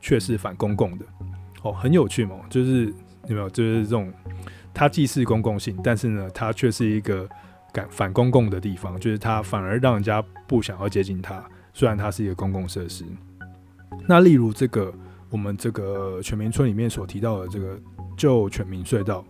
[0.00, 1.06] 却是反公共的。
[1.62, 2.86] 哦，很有趣嘛，就是
[3.28, 3.48] 有没有？
[3.50, 4.12] 就是这种，
[4.72, 7.28] 它既是公共性，但是呢，它却是一个
[7.72, 11.42] 反反公共的地方，就是它反而让人家不想要接近它。
[11.72, 13.04] 虽然它是一个公共设施。
[14.06, 14.92] 那例如这个
[15.28, 17.78] 我们这个全民村里面所提到的这个
[18.16, 19.24] 旧全民隧道。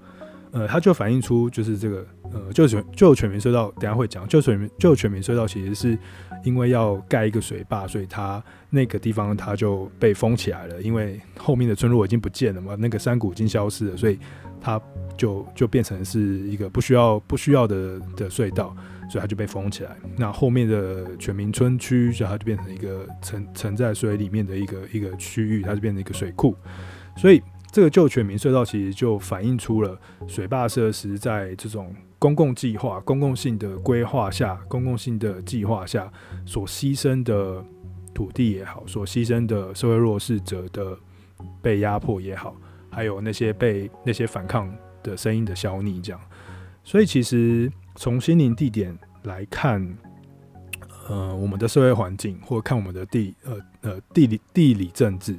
[0.53, 5.97] 呃，它就反映出就是这个呃，旧全旧全民隧道，等下会讲，旧全民旧全民隧道其实是
[6.43, 14.19] 因为要盖一个水坝，所以它那个地方它就被封起来了，因为后面的村落已经不见了嘛，那个山谷已经消失了，所以
[14.61, 14.81] 它
[15.17, 18.75] 就就变成是一个不需要不需要的的隧道，
[19.11, 19.97] 所以它就被封起来。
[20.17, 26.55] 那后面的全民村区，就它就变成一个沉沉在水里面的一个一个区域，它就变成一个水库，
[27.17, 27.43] 所以。
[27.73, 29.97] 这个旧全民隧道其实就反映出了
[30.27, 36.13] 水坝设施在这种公共计划、公共性的规划下、公共性的计划下
[36.45, 37.65] 所牺牲的
[38.13, 40.99] 土地也好，所牺牲的社会弱势者的
[41.63, 42.57] 被压迫也好，
[42.91, 46.21] 还有那些被那些反抗的声音的消弭，这样。
[46.85, 49.97] 所以其实从心灵地点来看，
[51.09, 55.39] 呃，我们的社会环境，或看我们的地呃呃地理地理政治。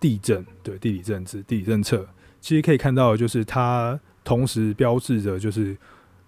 [0.00, 2.04] 地震，对，地理政治、地理政策，
[2.40, 5.78] 其实可以看到，就是它同时标志着，就是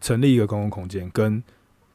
[0.00, 1.42] 成立一个公共空间，跟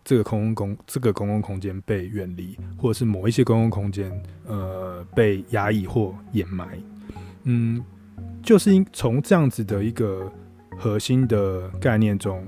[0.04, 4.12] 这个公共公这个公共空间被远离，或者是某一些公共空间
[4.46, 6.78] 呃被压抑或掩埋。
[7.44, 7.82] 嗯，
[8.44, 10.32] 就是因从这样子的一个
[10.78, 12.46] 核心的概念中，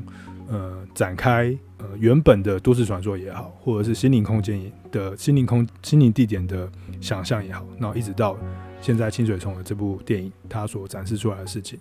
[0.47, 4.59] 呃，展开呃原本的都市传说也好，或者是心灵空间
[4.91, 8.37] 的心灵空心灵地点的想象也好，那一直到。
[8.83, 11.77] 现在清水崇的这部电影，它所展示出来的事情，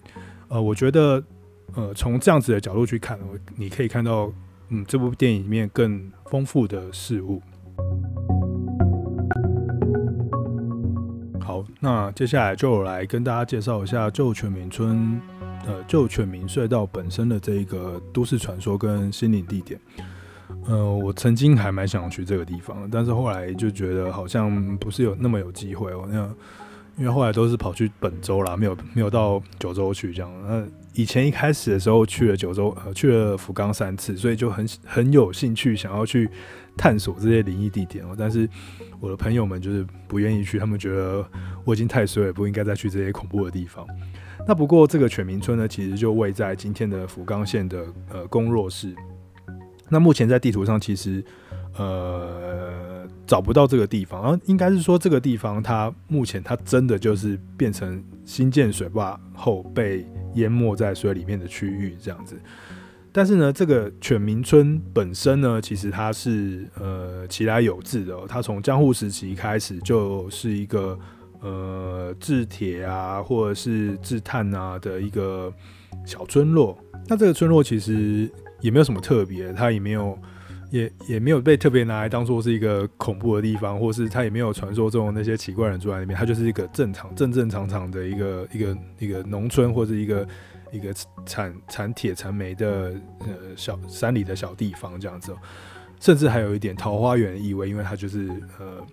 [0.49, 1.25] 呃，我觉得，
[1.75, 4.31] 呃，从这样子的角度去看，我你可以看到，
[4.69, 7.41] 嗯，这部电影里面更丰富的事物。
[11.81, 15.21] 那接下来就来跟大家介绍一下旧全民村，
[15.67, 19.79] 呃，旧全民隧道本身的这一个都市传说跟心灵地点。
[20.67, 26.29] 呃，我曾经还蛮想去这个地方，但是后来就觉得好像不是有那么有机会哦，那。
[26.99, 30.31] 因为后来都是跑去本州啦，没有没有到九州去这样。
[30.47, 36.29] 那以前一开始的时候去了九州，呃，去了福冈三次，所以就很很有兴趣想要去
[36.77, 38.15] 探索这些灵异地点哦。
[38.19, 38.49] 但是
[39.01, 41.25] 我的朋友们就是不愿意去，他们觉得
[41.65, 43.87] 我已经太衰了，不应该再去这些恐怖的地方。
[44.47, 48.95] 那不过这个犬民村呢，其实就位在今天的福冈县的呃宫若市。
[49.89, 51.25] 那目前在地图上其实
[51.77, 52.79] 呃。
[53.27, 60.05] 找不到这个地方，然后应该是说这个地方，它目前它真的就是变成新建水坝后被
[60.35, 62.37] 淹没在水里面的区域这样子。
[63.13, 70.99] 但是呢，这个犬民村本身呢，其实它是呃其来有自的，它从江户时期开始就是一个
[71.41, 75.53] 呃制铁啊或者是制炭啊的一个
[76.05, 76.79] 小村落。
[77.09, 80.19] 那这个村落其实也没有什么特别，它也没有。
[80.73, 90.25] 也也没有被特别拿来当做是一个恐怖的地方，或是它也没有传说中的那些奇怪人住在那边，它就是一个正常、正正常常的一个一个一个农村，或者一个
[90.73, 90.95] 一个
[91.27, 95.35] 产产铁、产煤的呃小山里的小地方这样子，
[96.01, 98.29] 甚至还有一点桃花源意味，因为它就是
[98.59, 98.85] 呃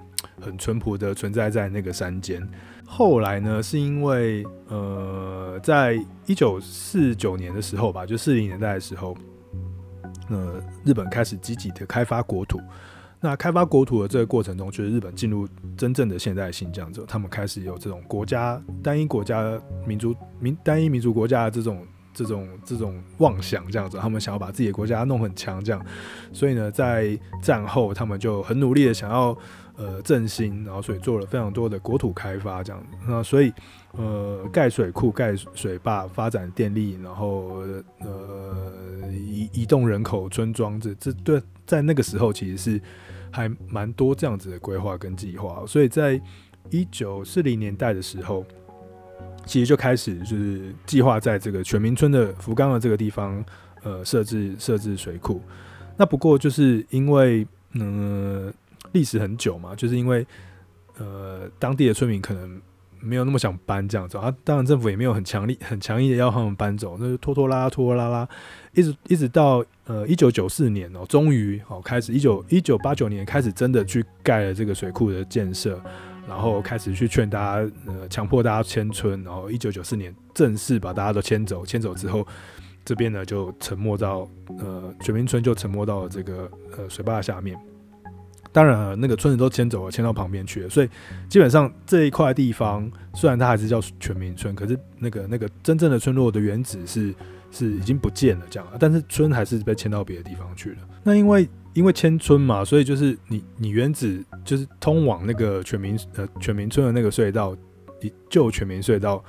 [0.42, 2.48] 很淳朴的存在在那个山间。
[2.86, 9.18] 后来呢，是因为呃在一九四九年的时候吧，就四零年代的时候。
[10.30, 12.60] 呃，日本开始积极的开发国土。
[13.20, 25.84] 那开发国土的这个过程中，就是日本进入真正的现代性这样子，他们开始有这种国家单一国家民族民单一民族国家的这种这种这种妄想这样子，他们想要把自己的国家弄很强这样，
[26.32, 29.36] 所以呢，在战后他们就很努力的想要
[29.76, 33.52] 呃振兴，然后所以做了非常多的国土开发这样，那所以
[33.94, 37.64] 呃盖水库、盖水坝、发展电力，然后
[38.00, 42.82] 呃移移动人口、村庄，这这对在那个时候其实是
[43.32, 46.22] 还蛮多这样子的规划跟计划，所以在
[46.70, 48.46] 一九四零年代的时候。
[49.46, 53.42] 其实就开始就是计划在这个全民村的福冈的这个地方，
[53.82, 55.42] 呃，设置设置水库。
[55.96, 58.54] 那不过就是因为嗯
[58.92, 60.28] 历史很久嘛，就是因为
[60.98, 62.62] 呃当地的村民可能
[63.02, 68.28] 没有那么想搬这样子啊，当然政府也没有很强力很强硬的要他们搬走，那就拖拖拉拉拖拖拉拉，
[68.74, 75.82] 一直一直到呃一九九四年哦，终于哦开始一九一九八九年开始真的去盖了这个水库的建设。
[76.28, 79.24] 然后开始去劝大家，呃，强迫大家迁村。
[79.24, 81.66] 然后一九九四年正式把大家都迁走。
[81.66, 82.28] 迁走之后，
[82.84, 84.28] 这边呢就沉没到，
[84.60, 87.58] 呃，全民村就沉没到了这个呃水坝下面。
[88.58, 90.70] 当然了，那个村子都迁走了，迁到旁边去了。
[90.70, 90.90] 所以
[91.30, 97.14] 基本上这一块地方虽然它还是叫全民村，可是那个那个真正的村落的原址是
[97.52, 98.68] 是已经不见了，这样。
[98.80, 100.78] 但是村还是被迁到别的地方去了。
[101.04, 101.48] 那因为。
[101.74, 107.56] 因为迁村嘛，所以就是你你原址就是通往那个全民呃全民村的那个隧道，
[108.32, 109.24] 旧全民隧道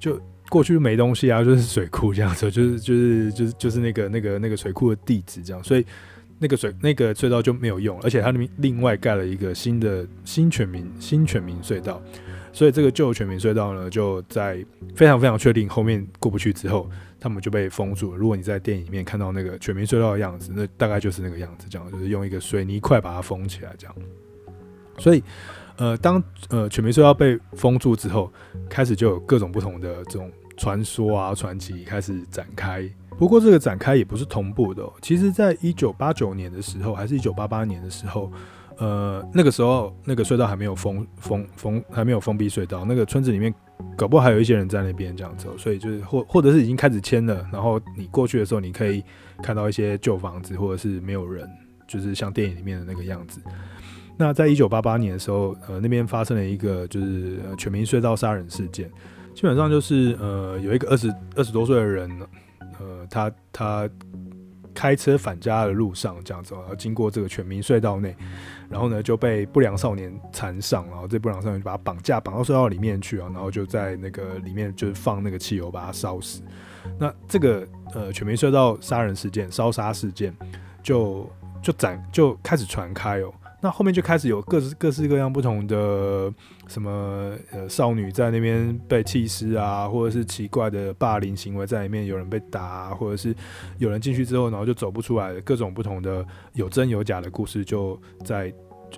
[0.00, 5.84] 就过去没东西啊，就是水库这样子，就是就是就是就是那个那个那个水库的地址这样，所以
[6.42, 12.02] 那个水那个隧道就没有用，而且它另另外盖了一个新的新全民新全民隧道，
[12.52, 14.62] 所以这个旧全民隧道呢，就在
[14.94, 16.90] 非常非常确定后面过不去之后。
[17.22, 18.18] 他们就被封住了。
[18.18, 23.94] 如果你在电影里面看到那个全民隧道的样子，那大概就是那个样子，这样就是用一个水泥块把它封起来，这样。
[24.98, 25.22] 所以，
[25.76, 28.28] 呃，当呃全民隧道被封住之后，
[28.68, 32.90] 开始就有各种不同的这种传说啊、传奇开始展开。
[33.22, 34.82] 不过，这个展开也不是同步的。
[35.00, 38.28] 其实，在一九八九年的时候，还是一九八八年的时候。
[38.78, 42.84] 呃，那个时候那个隧道还没有封封封，还没有封闭隧道。
[42.84, 43.54] 那个村子里面，
[43.96, 47.46] 搞不好还有一些人在那边这样走，所以就是或或者是已经开始迁了。
[47.52, 49.04] 然后你过去的时候，你可以
[49.40, 51.48] 看到一些旧房子，或者是没有人，
[51.86, 53.40] 就是像电影里面的那个样子。
[54.16, 58.90] 那在一九八八年的时候，呃，那边发生了一个就是全民隧道杀人事件，
[59.32, 62.10] 基本上就是呃有一个二十二十多岁的人，
[62.82, 63.88] 呃，他他。
[64.74, 68.16] 开车返家的路上，这样子，然后经过这个全民隧道内，
[68.70, 76.42] 然后呢就被不良少年缠上，然后这不良少年就把他绑架绑到隧道里面去啊，然后就在那个里面就是放那个汽油把他烧死。
[76.98, 80.34] 那这个呃全民隧道杀人事件、烧杀事件
[80.82, 81.30] 就
[81.62, 83.30] 就展就开始传开哦。
[83.60, 86.32] 那后面就开始有各式各式各样不同的
[86.72, 93.34] 什么呃少女在那边被弃尸啊，或者是奇怪的霸凌行为在里面，有人被打啊，或者是
[93.76, 98.52] 有人进去之后然后就走不出来，各种不同的有真有假的故事就在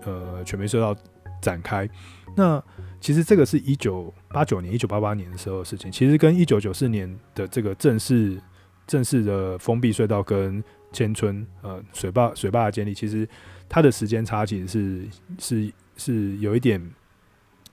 [0.05, 0.97] 呃全民隧道
[1.43, 1.89] 展开。
[2.37, 2.63] 那
[3.01, 8.41] 其实这个是一九八九年、一九八八年的时候的事情，其实跟一九九四年的这个正式
[8.87, 13.29] 正式的封闭隧道跟千村呃水坝水坝的建立，其实。
[13.67, 15.09] 它的时间差其实是
[15.39, 16.79] 是是有一点，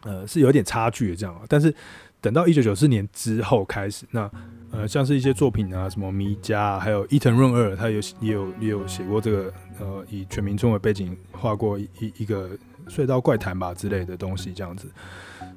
[0.04, 1.42] 呃，是有点差距的这样啊。
[1.48, 1.74] 但是
[2.20, 4.30] 等到一九九四年之后开始，那
[4.72, 12.50] 呃，像是一些作品啊，什么弥迦，还有伊藤润二，他有也有也有写过这个呃，以全民村为背景画过一一个
[12.88, 14.90] 隧道怪谈吧之类的东西这样子。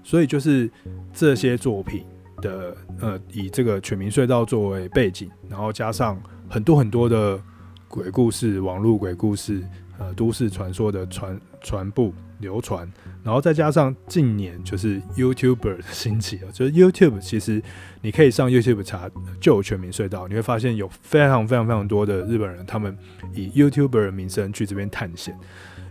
[0.02, 0.70] 所以就是
[1.12, 2.04] 这些作品
[2.42, 7.40] 的呃，以这个全民隧道作为背景，然后加上很多很多的
[7.88, 9.62] 鬼故事，网络鬼故事。
[9.96, 12.92] 呃，都市传说的传传播流传，
[13.24, 17.62] 然后再加上近年就是 YouTuber 的兴起啊，就是 YouTube 其实
[18.02, 19.10] 你可以上 YouTube 查
[19.40, 22.96] 就有全民隧道，你会发现有非常非常非常多的日本人，他们
[23.32, 25.34] 以 YouTuber 的名声去这边探险。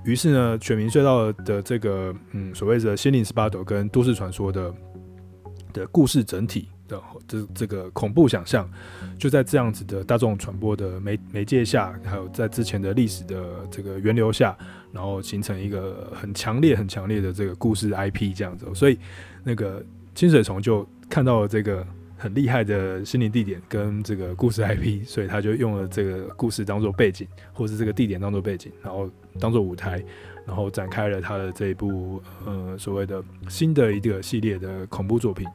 [0.06, 4.74] 于是呢，全民隧道的这个嗯所谓的心灵十八斗跟都市传说的
[5.74, 6.68] 的故事整体。
[7.28, 8.70] 这这个恐怖想象，
[9.18, 14.58] 就在这样子的大众传播的媒媒介下，还有在之前的历史的这个源流下，
[14.92, 18.66] 然后形成一个很强烈、很强烈的这个故事 IP 这样子。
[18.74, 18.98] 所以，
[19.44, 19.84] 那个
[20.16, 21.86] 清水虫就看到了这个
[22.18, 29.10] 很厉害的心灵地点跟这个故事 IP，所以他就用了这个故事当做背景，或是这个地点当做背景，然后
[29.40, 30.04] 当做舞台，
[30.46, 35.46] 然后展开了他的这一部呃所谓的新的一个系列的恐怖作品。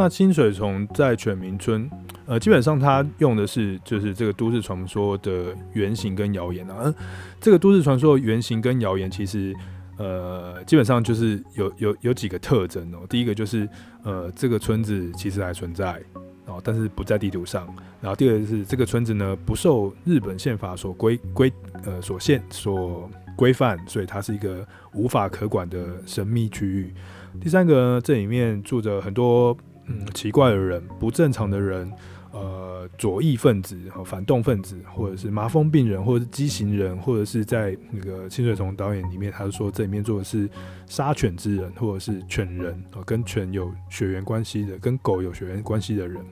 [0.00, 1.86] 那清水虫在全民村，
[2.24, 6.94] 呃，基本上他用的是就是这个都市传说的原型跟谣言啊。
[7.38, 9.54] 这个都市传说原型跟谣言，其实
[9.98, 13.00] 呃，基本上就是有有有几个特征哦。
[13.10, 13.68] 第一个就是
[14.02, 16.02] 呃，这个村子其实还存在
[16.46, 17.66] 哦，但是不在地图上。
[18.00, 21.52] 然后第二个是这个村子呢，不受日本宪法所规规
[21.84, 26.94] 呃所限所规范，所以它是一个无法可管的神秘区域。
[27.38, 29.54] 第三个呢，这里面住着很多
[29.90, 31.92] 嗯奇怪的人，不正常的人。
[32.32, 40.48] 呃，左翼分子和反动分子，或者是麻风病人，或者是畸形人，或者是在那个清水崇导演里面，他是说这里面做的是
[40.86, 46.24] 杀犬之人，或者是犬人，跟犬有血缘关系的，跟狗有血缘关系的人。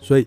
[0.00, 0.26] 所以，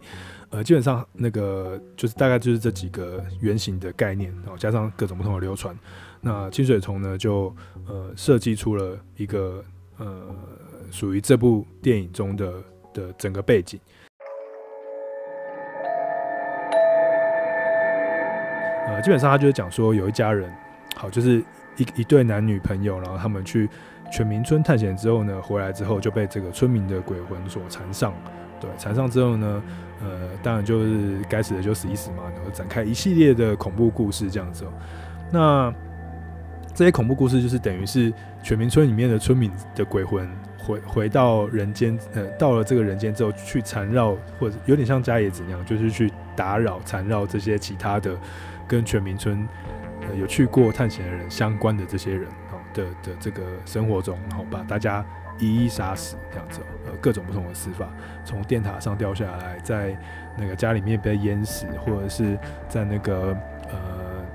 [0.49, 5.73] 呃，基本上那个就是大概就是这几个原型的概念，然后加上各种不同的流传，
[6.19, 7.55] 那清水崇呢就
[7.87, 9.63] 呃设计出了一个
[9.97, 10.35] 呃
[10.91, 12.53] 属于这部电影中的
[12.93, 13.79] 的整个背景。
[18.87, 20.51] 呃，基本上他就是讲说，有一家人，
[20.95, 21.39] 好，就是
[21.77, 23.67] 一一对男女朋友，然后他们去
[24.11, 28.13] 犬鸣村探险之后呢，回来之后就被这个村民的鬼魂所缠上，
[28.59, 29.63] 对，缠上之后呢，
[30.01, 34.65] 呃，当然就是该死的就死一死嘛，然后展开一系列的恐怖故事这样子。
[35.31, 35.73] 那
[36.75, 38.13] 这些恐怖故事就是等于是
[38.43, 40.29] 犬鸣村里面的村民的鬼魂
[40.65, 48.17] 回回到人间，呃，到了这个人间之后去缠绕，或者有点像伽椰子那样，就是去打扰、缠绕这些其他的。
[48.67, 49.47] 跟全民村
[50.09, 55.05] 呃有去过探险的人相关的这些人哦的的这个生活中，然后把大家
[55.37, 57.87] 一一杀死这样子，呃各种不同的死法，
[58.23, 59.95] 从电塔上掉下来，在
[60.35, 62.35] 那个家里面被淹死，或者是
[62.67, 63.37] 在那个
[63.69, 63.77] 呃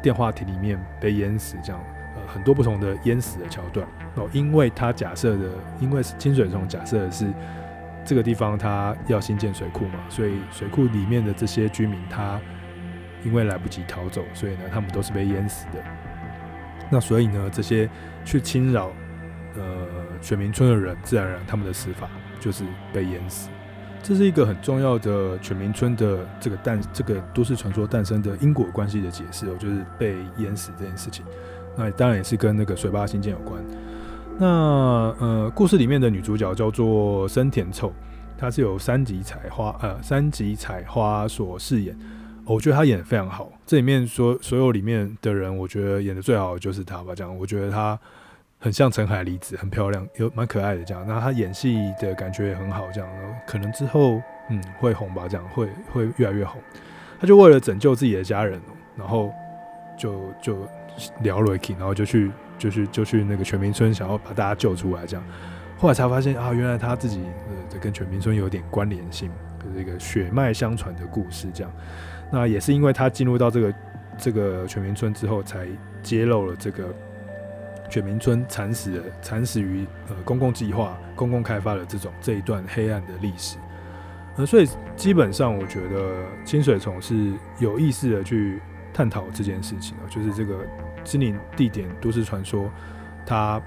[0.00, 1.84] 电话亭里面被淹死，这样
[2.16, 5.48] 呃很多不同的淹死的桥段哦，因为他假设的，
[5.80, 7.26] 因为清水崇假设的是
[8.04, 12.40] 这个地方他要新建水库嘛，所以水库里面的这些居民他。
[13.22, 15.84] 因为来不及逃走，所以呢，他们都是被淹死的。
[16.90, 17.86] 那所以呢，这些
[18.24, 18.90] 去侵扰
[19.58, 19.86] 呃
[20.22, 22.08] 犬鸣村的人，自然而然他们的死法
[22.40, 23.50] 就是被淹死。
[24.02, 31.22] 这是一个很重要的犬鸣村的这个诞这个都市传说诞生的因果关系的解释哦，就是被淹死这件事情。
[31.76, 33.62] 那当然也是跟那个水坝兴建有关。
[34.38, 34.46] 那
[35.18, 37.92] 呃，故事里面的女主角叫做森田凑，
[38.38, 41.94] 她是由三吉彩花呃三吉彩花所饰演。
[42.46, 47.14] 我觉得她演得非常好，这里面所所有里面的人，我觉得演得最好的就是她吧。
[47.14, 47.98] 这样，我觉得她
[48.58, 50.82] 很像陈海离子，很漂亮，又蛮可爱的。
[50.82, 52.86] 这样，那她演戏的感觉也很好。
[52.92, 53.08] 这样，
[53.46, 55.28] 可能之后嗯会红吧。
[55.28, 56.60] 这样会会越来越红。
[57.20, 58.58] 她就为了拯救自己的家人，
[58.96, 59.30] 然后
[59.98, 60.56] 就就
[61.22, 65.06] 聊了 k 然后就去就去就去那个全民村，想要把大家救出来。
[65.06, 65.24] 这样，
[65.78, 67.22] 后来才发现啊，原来他自己
[67.72, 69.30] 呃跟全民村有点关联性，
[69.64, 71.48] 就是一个血脉相传的故事。
[71.52, 71.72] 这样。
[72.30, 73.74] 那也是因为他进入到这个
[74.18, 75.66] 这个全民村之后，才
[76.02, 76.94] 揭露了这个
[77.88, 83.56] 全民村惨死的惨死于呃公共计划、公共开发的这种这一段黑暗的历史。
[84.36, 88.60] 呃，所以基本上我觉得清水虫是有意识的去
[88.92, 90.58] 探讨这件事情啊，就是这个
[91.04, 92.70] 心灵地点都市传说
[93.24, 93.60] 它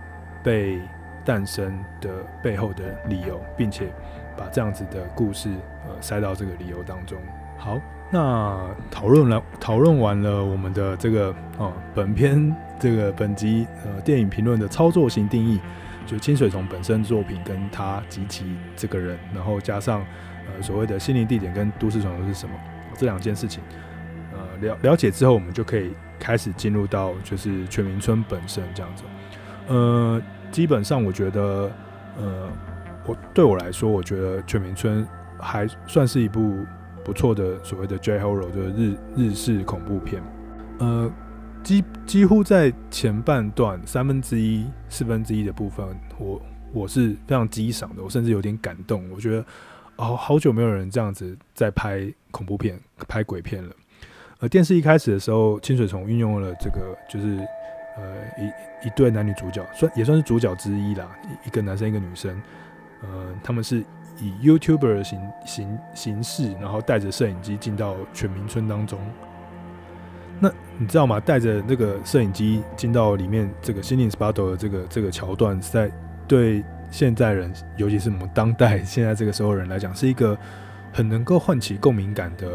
[0.43, 0.79] 被
[1.25, 2.09] 诞生的
[2.41, 3.91] 背后的理由，并且
[4.37, 5.49] 把这样子的故事
[5.87, 7.17] 呃塞到这个理由当中。
[7.57, 7.79] 好。
[8.11, 15.59] 那讨论了讨论完了我们的这个哦，本片这个本集呃电影评论的操作型定义，
[16.05, 20.05] 就清水崇本身作品跟他及其这个人，然后加上
[20.45, 22.53] 呃所谓的心灵地点跟都市传说是什么
[22.95, 23.63] 这两件事情，
[24.63, 29.03] 了了解之后，我们就可以开始进入到就是全民村本身这样子。
[29.67, 31.71] 呃，基本上我觉得
[32.17, 32.49] 呃
[33.05, 35.07] 我对我来说，我觉得全民村
[35.39, 36.65] 还算是一部。
[37.05, 40.23] 不错的所谓的 J-horror 就是日日式恐怖片，
[40.79, 41.11] 呃，
[41.61, 45.85] 几几乎在前半段三分之一、四分之一的部分，
[46.17, 46.41] 我
[46.71, 49.03] 我是非常激赏的，我甚至有点感动。
[49.11, 49.45] 我觉得
[49.97, 53.75] 哦，好久没有人这样子在拍恐怖片、拍鬼片了。
[54.43, 57.37] 呃，电视一开始的时候，清水崇运用了这个，就是
[57.95, 58.03] 呃
[58.37, 61.07] 一一对男女主角，算也算是主角之一啦，
[61.45, 62.29] 一个男生一个女生，
[63.01, 63.07] 呃，
[63.41, 63.83] 他们是。
[64.21, 68.99] 以 YouTuber 的形形形式，然后带着摄影机进到犬鸣村当中。
[70.39, 71.19] 那你知道吗？
[71.19, 75.91] 带着那个摄影机进到里面，这个心灵 Spotto 的这个这个桥段，在
[76.27, 80.37] 对现在人，尤其是我们当代 现在这个时候人来讲，是一个
[80.93, 82.49] 很能够唤起共鸣感的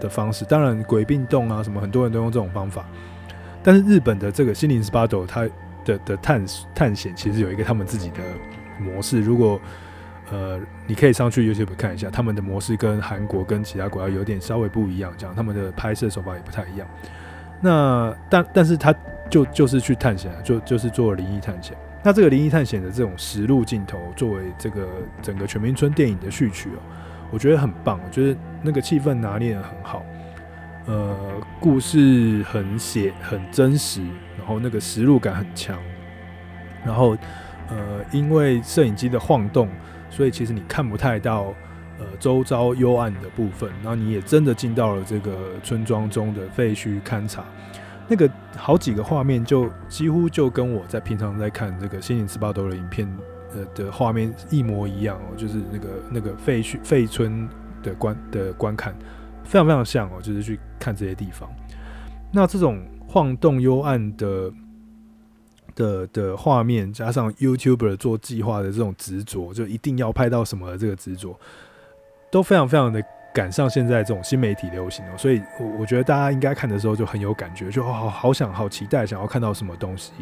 [0.00, 0.44] 的方式。
[0.46, 2.84] 当然，鬼病动啊，什么很多人都用这种方法。
[3.62, 5.48] 但是日本的这个心灵 Spotto 它
[5.84, 8.20] 的的探探险其实有一个他们自己的
[8.80, 9.20] 模式。
[9.20, 9.60] 如果
[10.30, 16.88] 呃，你可以上去 YouTube 看一下，他们的模式跟韩国跟其他国家有点稍微不一样，这样他们的拍摄手法也不太一样。
[17.60, 18.94] 那但但是他
[19.30, 21.76] 就就是去探险，就就是做灵异探险。
[22.02, 24.88] 那这个灵异探险的这种实录镜头，作为这个
[25.22, 26.80] 整个全民村电影的序曲哦，
[27.34, 30.06] 我觉得很棒，我觉得那个气氛拿捏得很好，
[30.86, 31.16] 呃，
[31.58, 34.00] 故事很写很真实，
[34.38, 35.76] 然后那个实录感很强，
[36.86, 37.16] 然后
[37.68, 39.68] 呃，因为摄影机的晃动，
[40.10, 41.52] 所以其实你看不太到
[41.98, 47.44] 呃周遭幽暗的部分，然后你也真的进到了这个村庄中的废墟勘察。
[48.06, 53.08] 那个好几个画面就几乎就跟我在平常在看这个《心灵十八斗》的影片
[53.54, 57.48] 呃的画面一模一样哦，就是那个那个废墟废村
[57.82, 58.94] 的观的观看
[59.44, 61.48] 非常非常像哦，就是去看这些地方。
[62.32, 64.52] 那这种晃动幽暗的
[65.74, 71.38] 的的画面，加上 YouTuber 做计划的这种执着，就一定要拍到什么这个执着，
[72.30, 73.02] 都非常非常的。
[73.34, 80.12] 赶上现在这种新媒体流行哦，所以我我觉得大家应该看的时候就很有感觉，就好好想好期待想要看到什么东西。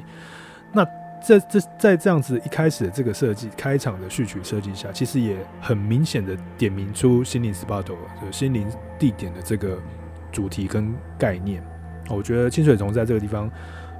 [0.72, 0.82] 那
[1.22, 7.96] 这这在这样子一开始的这个设计开场的序曲设计下，其实也很明显的点明出心灵 SPOT 就
[8.30, 8.66] 心灵
[8.98, 9.78] 地点的这个
[10.30, 11.62] 主题跟概念。
[12.08, 13.50] 我觉得清水虫在这个地方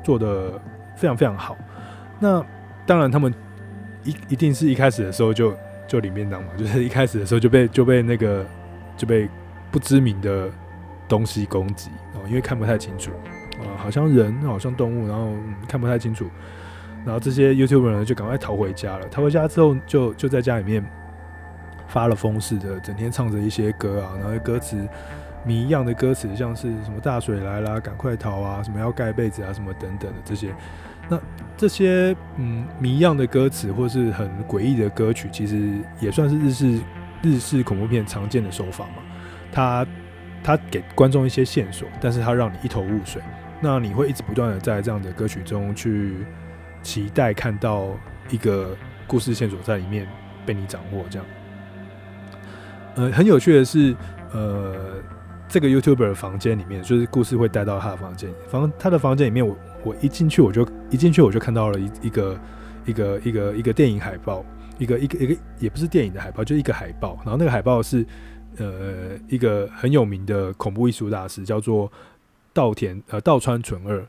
[0.03, 0.61] 做得
[0.97, 1.57] 非常非常好。
[2.19, 2.45] 那
[2.87, 3.33] 当然他们
[4.05, 5.55] 一一定是一开始的时候就
[5.87, 8.45] 就里面当嘛，就是一开始的时候就被就被那个。
[8.95, 9.27] 就被
[9.71, 10.51] 不知名的
[11.09, 13.11] 东西攻击哦，因为看不太清楚
[13.59, 15.33] 啊，好像人，好像动物，然后、
[15.67, 16.29] 看不太清楚。
[17.05, 19.09] 然后这些 YouTuber 呢就赶快逃回家了。
[19.09, 20.85] 逃回家之后就，就在家里面
[21.89, 24.89] 发了疯似的，整天唱着一些歌啊，然后歌词
[25.45, 30.55] 谜一样的歌词，像是什么大水来啦，赶快逃啊，什么要盖被子啊，什么等等的这些。
[31.09, 31.21] 那
[31.57, 36.81] 这些嗯谜一样的歌词或是很诡异的歌曲，其实也算是日式。
[37.25, 38.95] 日式恐怖片常见的手法嘛，
[39.53, 39.87] 他
[40.43, 43.23] 他给观众一些线索，但是他让你一头雾水，
[43.61, 46.27] 那你会一直不断的在这样的歌曲中去
[46.83, 47.89] 期待看到
[48.31, 48.77] 一个
[49.07, 50.07] 故事线索在里面
[50.45, 51.27] 被你掌握，这样。
[52.95, 53.95] 呃，很有趣的是，
[54.33, 54.95] 呃，
[55.49, 62.41] 这个 YouTuber 的房间里面，就是故事会带到他的房间，房他的房间里面我，我我一进去我就一进去我就看到了一一个
[62.85, 64.45] 一个一个一个电影海报。
[64.79, 67.15] 一个一个一个也不是电影的海报，就一个海报。
[67.23, 68.05] 然后那个海报是
[68.57, 71.93] 呃一个很有名的恐怖艺术大师，叫做
[72.53, 74.05] 稻田呃稻川纯二。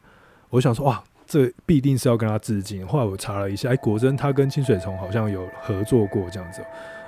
[0.50, 1.04] 我想说哇，
[1.34, 2.86] 这必定是要跟他致敬。
[2.86, 6.62] 后来我查了一下，哎，果真他跟清水崇好像有合作过这样子。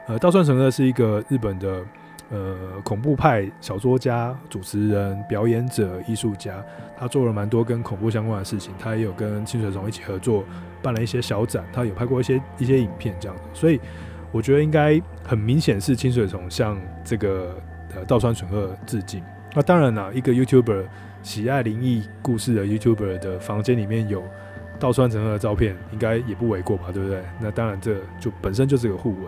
[0.08, 1.84] 呃，稻川纯二是一个日本的
[2.32, 6.64] 呃恐怖派小说家、主持人、表演者、艺术家，
[6.98, 8.74] 他做了蛮多跟恐怖相关的事情。
[8.80, 10.44] 他也有跟清水崇一起合作。
[10.82, 13.80] 办了一些小展，他有拍过一些一些影片这样子，所以
[14.32, 17.56] 我觉得应该很明显是清水崇向这个
[17.96, 19.24] 呃稻川纯二致敬。
[19.56, 20.84] 那当然啦，一个 YouTuber
[21.26, 24.24] 喜爱灵异故事的 YouTuber 的房间里面有
[24.80, 27.24] 稻川纯二的照片，应该也不为过吧，对不对？
[27.40, 29.24] 那当然这就本身就是个互文。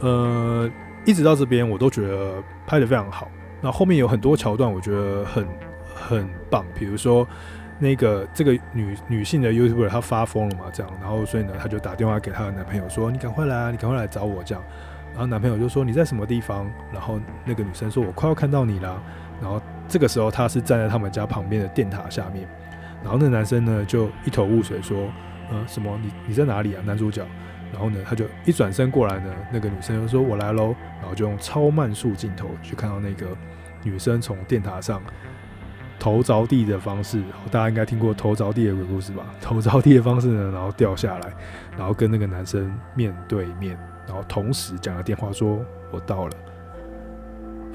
[0.00, 0.70] 呃，
[1.04, 3.30] 一直到这边我都觉得拍得非常好。
[3.60, 5.46] 那后面有很多桥段，我觉得很
[5.94, 7.28] 很棒，比如说。
[7.80, 10.64] 那个这个女女性的 YouTuber 她发疯了嘛？
[10.72, 14.64] 这样，然后所以呢，她就打电话给她的男朋友说：“你赶快来啊，你赶快来找我。”这样，
[15.12, 19.00] 然后男朋友就说：“你在什么地方？”然后那个女生说：“我快要看到你了。”
[19.40, 22.46] 然后这个时候他是站在他们家旁边的电塔下面，
[23.02, 25.08] 然后那男生呢就一头雾水说
[25.50, 25.98] ：“嗯，什么？
[26.02, 27.26] 你你在哪里啊？”男主角，
[27.72, 33.26] 然后呢他就一转身过来呢，那个女生就说：“我来喽。”然后就用超慢速镜头去看到那个
[33.82, 35.00] 女生从电塔上。
[36.00, 37.20] 头着地的方式，
[37.50, 39.26] 大家应该听过头着地的鬼故事吧？
[39.40, 41.32] 头着地的方式呢，然后掉下来，
[41.76, 43.76] 然后跟那个男生面对面，
[44.06, 45.58] 然后同时讲了电话，说
[45.90, 46.32] 我到了，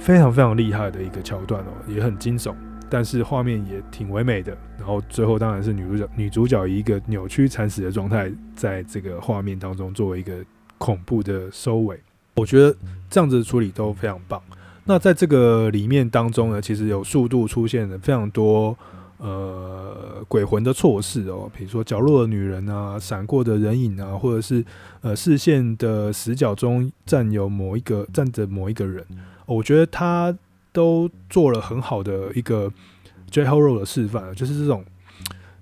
[0.04, 2.54] 非常非常厉害的一个桥段哦，也很惊悚，
[2.89, 4.51] 但是画面也挺唯美的。
[4.78, 10.43] 然后最后当然是女主角，女主角以一个扭曲惨死的状态，在这个画面当中作为一个
[10.78, 11.97] 恐怖的收尾，
[12.36, 12.76] 我觉得
[13.10, 14.41] 这样子处理都非常棒。
[14.84, 18.78] 那在这个里面当中呢，其实有速度出现了非常多
[19.24, 24.63] 呃鬼魂的错视哦，比如说角落的女人啊，闪过的人影啊，或者是
[25.01, 29.01] 呃视线的死角中站有某一个站着某一个人，
[29.45, 30.38] 哦，我觉得他
[30.71, 32.69] 都做了很好的一个
[33.32, 34.84] J-horror 的示范，就是这种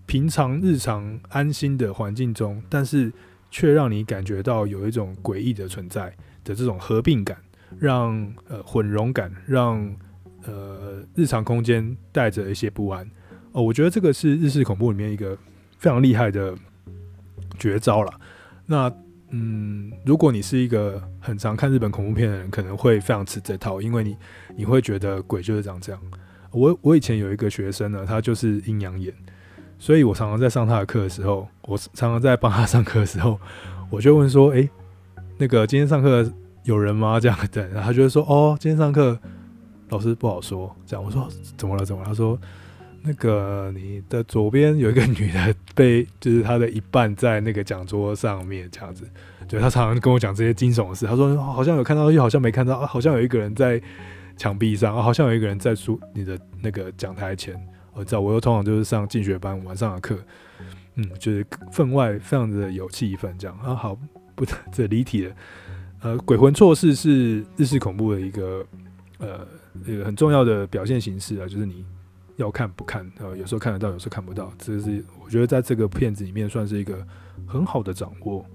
[0.05, 3.13] 平常日常安心的环境中，但是
[3.49, 7.37] 却让你感觉到有一种诡异的存在的这种合并感。
[7.79, 9.95] 让呃混融感，让
[10.43, 13.09] 呃日常空间带着一些不安
[13.51, 15.37] 哦，我觉得这个是日式恐怖里面一个
[15.77, 16.55] 非常厉害的
[17.59, 18.13] 绝招了。
[18.65, 18.91] 那
[19.33, 24.17] 嗯，如果你是一个很常看日本恐怖片的人，可能会非常吃这套，因为你
[24.57, 26.01] 你会觉得鬼就是长这样。
[26.51, 29.13] 我我以前有一个学生呢，他就是阴阳眼，
[29.79, 33.39] 所以我常常在上他的课的时候，我常常在帮他上课的时候，
[33.89, 34.69] 我就问说：“诶、
[35.37, 36.29] 那个今天上课
[36.65, 39.17] 有人吗？”这样对，然后他就会说：“哦，今天上课
[39.87, 41.85] 老师不好说。”这样我说：“怎么了？
[41.85, 42.37] 怎么了？”他说
[43.03, 49.09] ：“那个你的左边有一个女的被，就是她的一半在那个讲桌上面这样子。”
[49.47, 51.05] 对，他常常跟我讲这些惊悚的事。
[51.05, 53.81] 他说：“好像有看到，又好像没看到啊，好像有一个人在。”
[54.37, 57.53] 墙壁上，好像有一个人在书你的那个讲台前。
[57.93, 60.17] 我知道，我又通常就是上进学班晚上的课，
[60.95, 63.75] 嗯，就是分外非常的有气氛这样啊。
[63.75, 63.95] 好，
[64.33, 65.35] 不这离题了。
[65.99, 68.65] 呃，鬼魂错视是日式恐怖的一个
[69.19, 69.45] 呃
[69.85, 71.85] 一个很重要的表现形式啊，就是你
[72.41, 74.51] 要看不看，呃，有时候看得到，有时候看不到。
[74.57, 77.05] 这是我觉得在这个片子里面算是一个
[77.47, 78.45] 很好的掌握。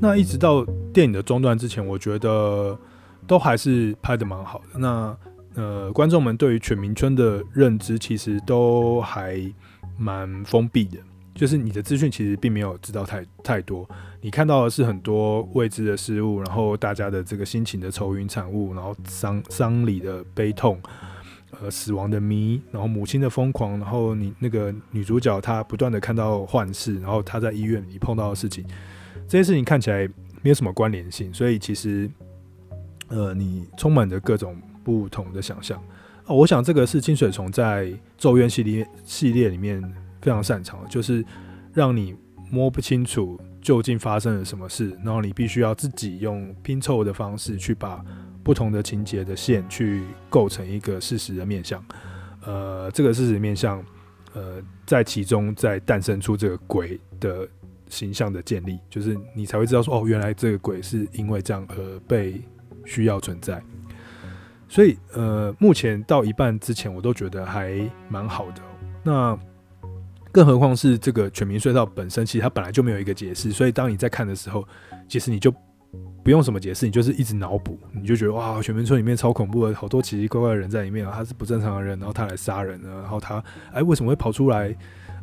[0.00, 0.64] 那一直到。
[0.92, 2.78] 电影的中段之前，我觉得
[3.26, 4.78] 都还是拍的蛮好的。
[4.78, 5.16] 那
[5.54, 9.40] 呃，观众们对于犬鸣村的认知其实都还
[9.96, 10.98] 蛮封闭的，
[11.34, 13.88] 就是你的资讯其实并没有知道太太多。
[14.20, 20.80] 你看到的是很多未知的事物，然后大家的这个心情的愁云惨雾，然后丧丧礼的悲痛，
[21.60, 28.64] 呃，死亡的谜，然后母亲的疯狂，然后你那个女主角她不断的看到幻视，然后她在医院里碰到的事情，
[29.28, 30.08] 这些事情看起来。
[30.44, 32.10] 没有什么关联性，所以其实，
[33.06, 35.80] 呃，你充满着各种不同的想象。
[36.26, 37.86] 哦，我想这个是清水虫在
[38.18, 39.80] 《咒怨》系列系列里面
[40.22, 41.22] 非常擅长，就是
[41.74, 42.16] 让你
[42.50, 48.02] 摸不清楚究竟发生了什么事，然后你必须要自己用拼凑的方式去把
[48.42, 51.84] 不同的情节的线去构成一个事实的面向。
[52.46, 53.84] 呃，这个事实面向，
[54.32, 57.46] 呃，在其中再诞生出这个鬼的。
[57.88, 62.40] 形象的建立，就是你才会知道说，哦，原来这个鬼是因为这样而被
[62.86, 63.62] 需要存在。
[64.66, 68.62] 所以，呃，目前到一半之前，我都觉得还蛮好的。
[69.02, 69.38] 那
[70.32, 73.52] 更何况是这个全民隧道本身，其实它本来就没有一个解释。
[73.52, 74.66] 所以，当你在看的时候，
[75.06, 75.54] 其实你就
[76.24, 84.74] 不用什么解释，你就是一直脑补，你就觉得哇，全民村里面超恐怖的，好多奇奇怪怪的人在里面，他是不正常的人，然后他来杀人呢，然后他哎为什么会跑出来？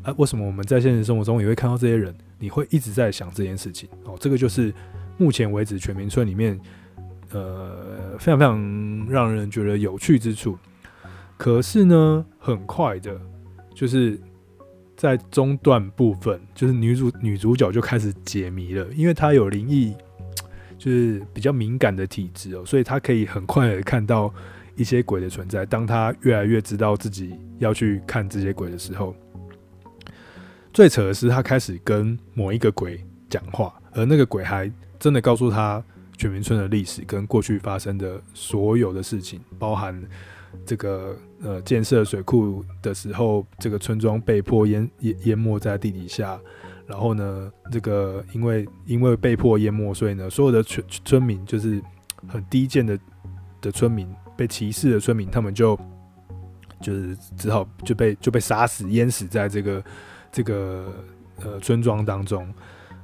[0.03, 2.15] 啊，为什么我们在现实生活中也会看到这些人？
[2.37, 4.15] 你会一直在想这件事情哦。
[4.17, 4.73] 这个就是
[5.17, 6.57] 目前为止全民村里面，
[7.31, 10.57] 呃，非常非常让人觉得有趣之处。
[11.35, 13.19] 可是呢，很快的，
[13.73, 14.17] 就是
[14.99, 19.95] 在中段部分，就是女主女主角就开始解谜了，因为她有灵异，
[20.77, 24.33] 就是比较敏感的体质哦，所以她可以很快的看到
[24.75, 25.65] 一些鬼的存在。
[25.65, 29.15] 当她越来越知道自己要去看这些鬼的时候。
[30.73, 34.69] 最扯的是，她开始跟某一个鬼讲话，而那个鬼还
[34.99, 35.81] 真的告诉她
[36.17, 39.97] 全民村的历史跟过去发生的所有的事情，包含
[40.65, 46.39] 这个呃建设水库的时候，这个村庄被迫淹淹淹没在地底下，
[46.85, 51.81] 然后呢，这个因为因为被迫淹没，所以呢，所有的村村民就是
[52.27, 52.99] 很低贱的
[53.61, 55.79] 的村民，被歧视的村民，他们就
[56.81, 59.83] 就是只好就被就被杀死淹死在这个。
[60.31, 60.93] 这个
[61.37, 62.47] 呃村庄当中，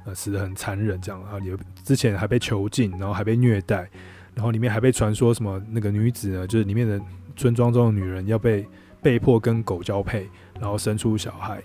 [0.04, 3.90] 呃死得很残忍，这样啊，有之前还被囚禁，然后还被虐待，
[4.32, 7.00] 然后里面还被传说什么那个女子呢，就是里面的
[7.36, 8.66] 村庄中的女人要被
[9.00, 10.28] 被迫跟狗交配，
[10.60, 11.62] 然后生出小孩，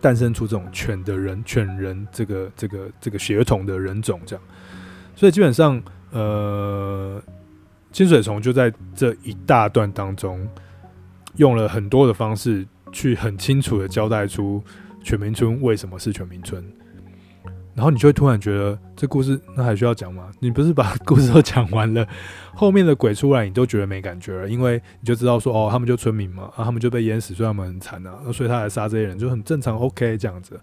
[0.00, 4.44] 诞生出这种犬的人犬人这个这个这个血统的人种这样，
[5.16, 7.22] 所以基本上呃
[7.92, 10.46] 清水虫就在这一大段当中
[11.36, 12.66] 用了很多的方式。
[12.94, 14.62] 去很清楚的交代出
[15.02, 16.62] 犬民村为什么是犬民村，
[17.74, 20.30] 然后你就会突然觉得这故事那还需要讲吗？
[20.40, 22.06] 你不是把 故事都讲完了，
[22.54, 30.60] 后面的鬼出来你都觉得没感觉了，因为你就知道说哦，他们就村民嘛，啊，他们就被淹死，所以他们很惨啊，所以他来杀这些人就很正常，OK 这样子。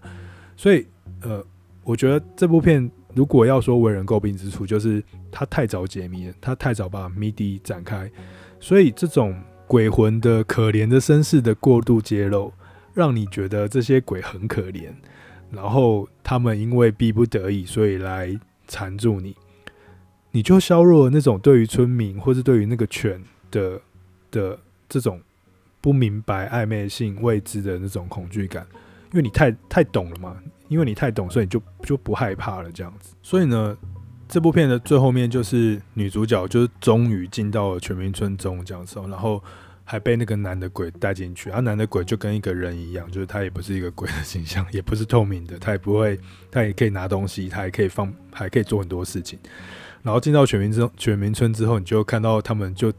[0.56, 0.86] 所以
[1.22, 1.44] 呃，
[1.84, 8.10] 我觉得这部片如果要说为人诟病之处，就是他太早解谜了，他太早把谜底展开，
[8.58, 9.34] 所以这种。
[9.70, 12.52] 鬼魂的可怜的身世的过度揭露，
[12.92, 14.88] 让你觉得这些鬼很可怜，
[15.50, 18.38] 然后他们因为逼不得已，所以来
[18.68, 19.36] 缠住你，
[20.30, 23.80] 你就削弱了那种对于村民或是对于那个犬的
[24.30, 25.20] 的这种
[25.80, 28.66] 不明白、暧昧性、未知的那种恐惧感，
[29.12, 30.36] 因为你太太懂了嘛，
[30.68, 33.14] 因为你太懂，所以你就就不害怕了这样子。
[33.22, 33.76] 所以呢，
[34.28, 39.42] 这部片的最后面就是女主角就是终于进到了全民村中这样子，然后
[39.90, 46.16] 还被那个男的鬼带进去，啊，男的鬼就跟一个人一样，就是他也不是一个鬼的形象，也不是透明的，他也不会，
[46.48, 49.36] 他也可以拿东西，他也可以放，还可以做很多事情。
[50.04, 52.92] 然后进到犬民村，犬民村之后，你就看到他们就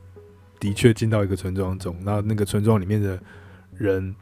[0.59, 3.17] 的确进到一个村庄中，那那个村庄里面的
[3.77, 4.13] 人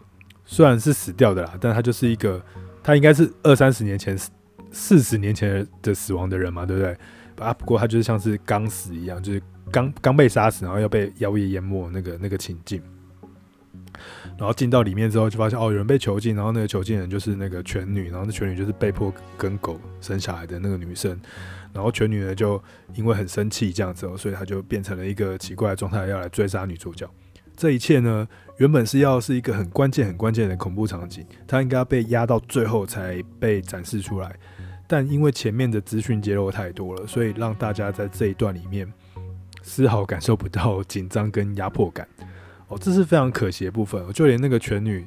[0.45, 2.39] 虽然是死掉的啦，但他就是一个，
[2.83, 4.15] 他应该是二三十年前、
[4.71, 6.95] 四十年前的死亡的人嘛，对不对？
[7.39, 9.41] 啊，不过他就是像是刚死一样，就是
[9.71, 12.81] 刚刚被杀死，然后要被妖夜淹没那个那个情境。
[14.37, 21.19] 然后进到里面之后，就发现哦，有人被囚禁，然后那个囚禁人就是那个犬女，然后那犬女就是被迫跟狗生下来的那个女生。
[21.73, 22.61] 然后犬女呢，就
[22.95, 27.09] 因为很生气这样子，所以她就变成了一个奇怪的状态，要来追杀女主角。
[27.57, 28.25] 这一切呢，
[28.57, 34.33] 原本是要是一个很关键、很关键的恐怖场景，她应该要被压到最后才被展示出来。
[34.87, 38.91] 但因为前面的资讯揭露太多了，所以让大家在这一段里面
[39.69, 42.07] 丝毫感受不到紧张跟压迫感。
[42.69, 44.11] 哦，这是非常可惜的部分。
[44.11, 45.05] 就连那个犬女，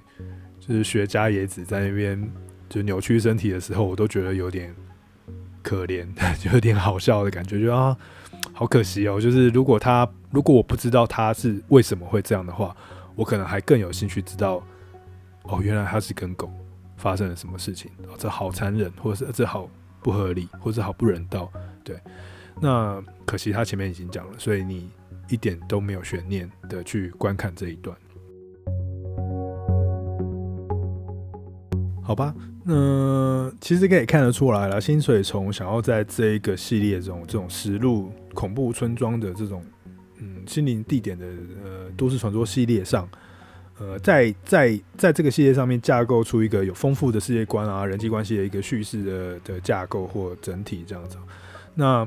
[0.60, 2.30] 就是雪茄野子在那边
[2.68, 4.72] 就扭曲身体的时候，我都觉得有点
[5.62, 6.06] 可怜，
[6.38, 7.60] 就有点好笑的感觉。
[7.60, 7.96] 就啊，
[8.52, 9.20] 好可惜哦。
[9.20, 12.74] 就是如果他，如果我不知道他是为什么会这样的话，
[13.16, 14.64] 我可能还更有兴趣知道。
[15.44, 16.48] 哦，原来他是跟狗
[16.96, 17.90] 发生了什么事情。
[18.08, 19.68] 哦，这好残忍，或者是这好
[20.00, 21.50] 不合理，或者好不人道。
[21.84, 21.96] 对，
[22.60, 23.02] 那
[23.32, 24.90] 可惜他前面已经讲了，所以你。
[25.28, 27.96] 一点都没有悬念的去观看这一段，
[32.02, 32.34] 好吧？
[32.64, 39.64] 那其实可以看得出来了，薪水虫想要在这一个系列中，这种实录恐怖村庄的这种
[40.18, 41.24] 嗯心灵地点的
[41.64, 43.08] 呃都市传说系列上，
[43.78, 51.16] 呃，在在在这个系列上面架构出一个有丰富的世界观啊、人际关系的一个叙事的的架构或整体这样子，
[51.74, 52.06] 那。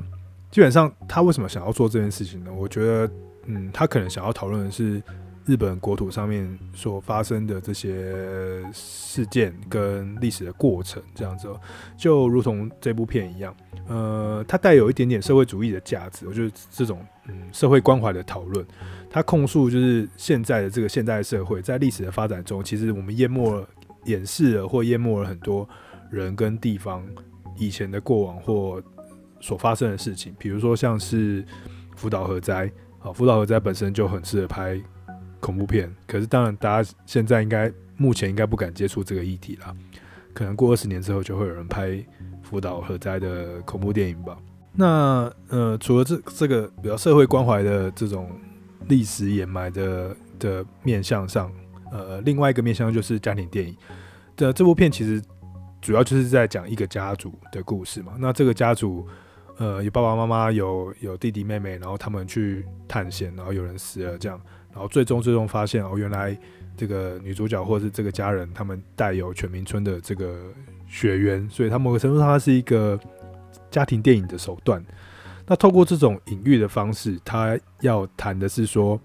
[0.50, 2.50] 基本上，他为什么想要做这件事情呢？
[2.52, 3.10] 我觉得，
[3.44, 5.02] 嗯，他可能想要讨论的是
[5.44, 11.48] 日本国土上面所发生的这些事件跟历史的过程，这样子，
[11.96, 13.54] 就如同这部片一样，
[13.86, 16.26] 呃，它带有一点点社会主义的价值。
[16.26, 18.64] 我觉得这种，嗯，社会关怀的讨论，
[19.10, 23.68] 它控诉就是现在的这个现代社会在历史的发展中，其实我们淹没了、
[24.04, 25.68] 掩饰了或淹没了很多
[26.10, 27.06] 人跟地方
[27.58, 28.82] 以前的过往或。
[29.40, 31.44] 所发生的事情，比如说像是
[31.94, 32.70] 福岛核灾，
[33.00, 34.80] 啊，福岛核灾本身就很适合拍
[35.40, 39.76] 恐怖片，可是当然大家现在应该目前应该不敢接触这个议题了，
[40.34, 42.04] 可能过二十年之后就会有人拍
[42.42, 44.36] 福岛核灾的恐怖电影吧。
[44.72, 48.30] 那呃，除了这这个比较社会关怀的这种
[48.88, 51.52] 历史掩埋的的面向上，
[51.92, 53.76] 呃，另外一个面向就是家庭电影
[54.36, 55.22] 的这部片，其实
[55.80, 58.14] 主要就是在讲一个家族的故事嘛。
[58.18, 59.06] 那这个家族。
[59.58, 64.40] 呃，有爸爸妈妈，有有弟弟妹妹，然后他们去探险，然后有人死了，这样，
[64.72, 66.36] 然后最终最终发现哦，原来
[66.76, 70.38] 这个女主角或者是这个家人，他们带有全民村的这个
[70.86, 73.00] 血缘，所以他某个程度上，它是一个
[73.70, 74.84] 家庭电影的手段。
[75.46, 79.00] 那透过这种隐喻的方式，他要谈的是说，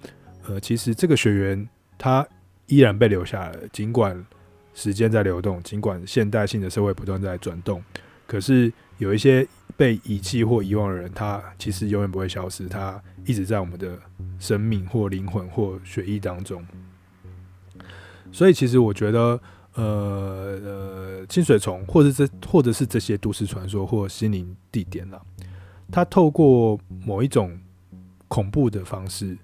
[0.47, 2.27] 呃，其实这个血缘它
[2.65, 4.25] 依然被留下来了，尽管
[4.73, 7.81] 时间在流动，尽管现代性的社会不断在转动，
[8.27, 9.45] 可是有一些。
[9.77, 13.97] 被遗弃或遗忘的人，他其实永远不会消失，他一直在我们的
[14.37, 16.63] 生命或灵魂或血液当中。
[18.31, 19.41] 所以，其实我觉得，
[19.73, 25.19] 呃呃，清水虫，或者这，或者是这些都市传说或心灵地点啦，
[25.91, 27.57] 它透过某一种
[28.27, 29.35] 恐怖的方式，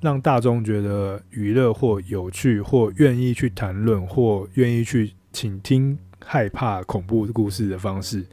[0.00, 8.26] 让大众觉得娱乐或有趣，或愿意去谈论，或愿意去倾听害怕恐怖故事的方式。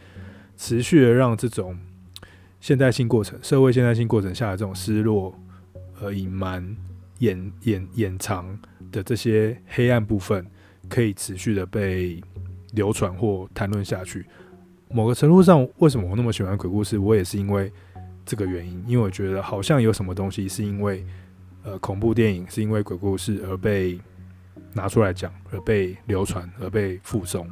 [0.58, 1.78] 持续的让这种
[2.60, 5.34] 现代性过程、社会现代性过程下的这种失落、
[5.94, 6.76] 和隐瞒、
[7.20, 8.60] 掩掩掩藏
[8.92, 10.46] 的这些黑暗部分，
[10.90, 12.22] 可以持续的被
[12.74, 14.26] 流传或谈论下去。
[14.90, 16.98] 某个程度上，为什么我那么喜欢鬼故事？
[16.98, 17.72] 我也是因为
[18.26, 21.06] 这个原因，因为我觉得好像有什么东西是因为
[21.64, 24.00] 呃恐怖电影是因为鬼故事而被
[24.74, 27.48] 拿出来讲，而被流传，而被附送。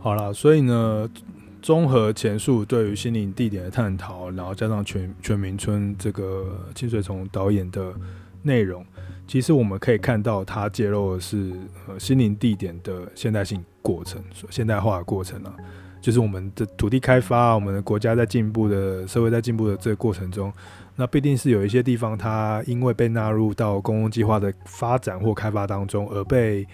[0.00, 1.10] 好了，所以呢，
[1.60, 7.92] 综合前述对于心灵地点的探讨，然后加上全全民村这个清水虫导演的
[8.42, 8.86] 内容，
[9.26, 11.52] 其实我们可以看到，它揭露的是
[11.88, 15.52] 呃心灵地点的现代性过程，现代化的过程啊，
[16.00, 20.50] 就是我们的土地开发，我们的国家在进步的社会在进步的这个过程中，
[20.94, 26.64] 那必定是有一些地方，它因为被纳入到公共计划的发展或开发当中而被。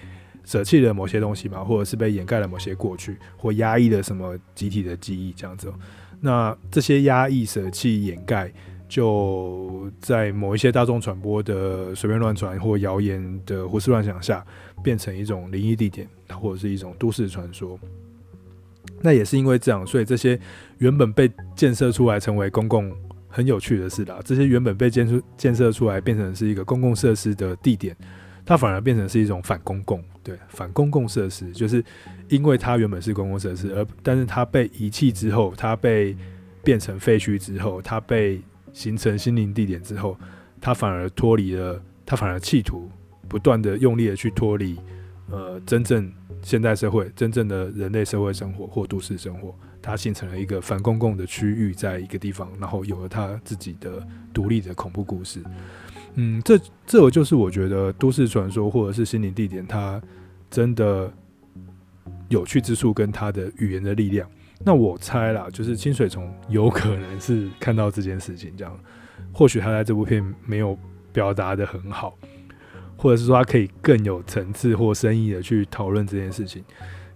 [0.45, 5.73] 舍弃了某些东西嘛，或者是被掩盖了某些过去，或压抑了什么集体的记忆这样子。
[6.21, 8.53] 那这些压抑、舍弃、掩盖，
[8.89, 14.45] 就在某一些大众传播的随便乱传或谣言的胡思乱想下，
[14.83, 17.79] 变成一种灵异地点或者是一种都市传说。
[19.01, 20.39] 那也是因为这样，所以这些
[20.79, 22.91] 原本被建设出来成为公共
[23.29, 27.95] 很有趣的事啦，这些原本被建出建设出来变成是一个公共设施的地点，
[28.47, 31.83] 它反而变成是一种反公共，对，反公共设施，就是
[32.29, 36.17] 因为它原本是公共设施，而但是它被遗弃之后，它被
[36.63, 38.41] 变成废墟之后，它被
[38.73, 40.19] 形成心灵地点之后，
[40.61, 42.91] 它反而脱离了，它反而企图
[43.29, 44.77] 不断的用力的去脱离，
[45.31, 55.41] 呃，真正现代社会、真正的人类社会生活或都市生活，它形成了一个反公共的区域，在一个地方，然后有了它自己的独立的恐怖故事。
[56.15, 60.01] 嗯，这这就是我觉得都市传说或者是心灵地点，它
[60.51, 61.13] 真的
[62.29, 64.29] 有趣之处跟它的语言的力量。
[64.65, 68.79] 那我猜啦，就是清水虫有可能是看到这件事情，这样，
[69.33, 70.79] 或许他在这部片没有
[71.13, 72.17] 表达得很好，
[72.97, 76.65] 或者是说他可以更有层次或深意的去讨论这件事情。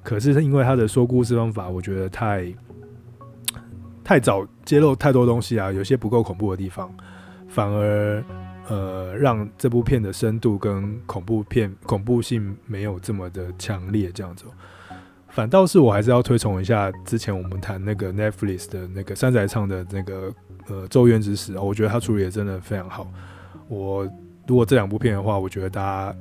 [0.03, 2.53] 可是因为他的说故事方法，我觉得太
[4.03, 6.93] 太早揭露太多东西啊，有些不够恐怖的地方，
[7.49, 8.23] 反而
[8.69, 14.45] 呃让这部片的深度跟恐怖片恐怖性没有这么的强烈，这样子。
[15.31, 20.35] 反倒是我还是要推崇一下之前我们谈那个 Netflix 的那个山仔唱的那个
[20.66, 23.07] 呃《咒怨之时》啊，我觉得他处理的真的非常好。
[23.69, 24.09] 我
[24.47, 26.16] 如果这两部片的话，我觉得大家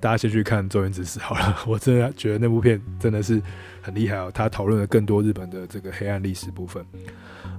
[0.00, 1.56] 大家先去看《咒怨之时》好了。
[1.66, 3.40] 我真的觉得那部片真的是
[3.80, 6.84] 很厉害哦，他讨论了更多日本的这个黑暗历史部分。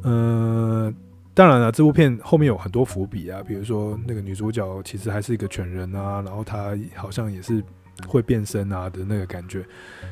[0.03, 0.93] 嗯、呃，
[1.41, 7.63] 当然了，这部片后面有很多伏笔啊，比如说那个女主角其实还是一个犬人啊，然后她好像也是。
[8.07, 9.63] 会变身啊的那个感觉，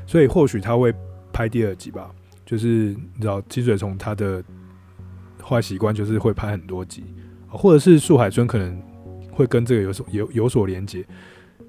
[0.06, 0.94] 所以或许他会
[1.34, 2.12] 拍第二集吧。
[2.46, 2.68] 就是
[3.16, 4.44] 你知道清水虫他的
[5.42, 7.04] 坏习惯就是会拍很多集，
[7.48, 8.80] 或者是树海村可能
[9.32, 11.04] 会跟这个有所有有所连接。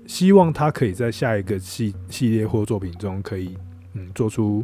[0.06, 3.56] 希望他可以在下一个系系列或作品中可以
[3.94, 4.62] 嗯做出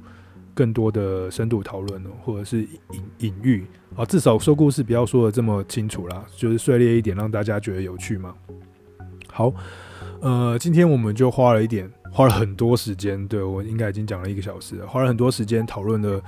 [0.56, 8.34] 更多的深度讨论，或者是隐隐喻啊，至少说故事不要说的这么清楚啦，就是碎裂一点，让大家觉得有趣嘛。
[9.28, 9.52] 好。
[10.22, 16.20] 呃，今天我们就花了一点，花了很多时间，对，我应该已经讲了一个小时了，花了很多时间讨论了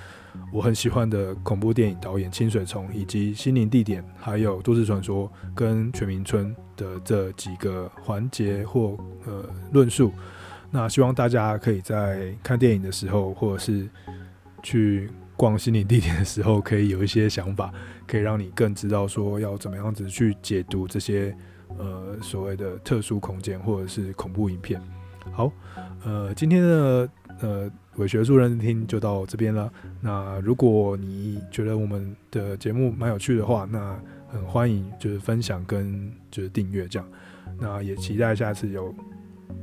[0.52, 10.12] 我很喜欢的恐怖电影导演清水崇，以及心灵地点，还有都市传说跟全民村的这几个环节或呃论述。
[10.70, 13.88] 那希望大家可以在看电影的时候，或者是
[14.68, 17.72] 去逛心理地点的时候，可以有一些想法，
[18.06, 21.34] 可以让你更知道说要怎么样子去解读这些。
[21.76, 24.80] 呃，所谓的特殊空间或者是恐怖影片。
[25.30, 25.52] 好，
[26.02, 27.08] 呃，今天的
[27.40, 29.70] 呃伪学术人听就到这边了。
[30.00, 33.96] 那如果你觉得我们的节目蛮有趣的话，那
[34.28, 37.08] 很欢迎就是分享跟就是订阅这样。
[37.60, 38.92] 那也期待下次有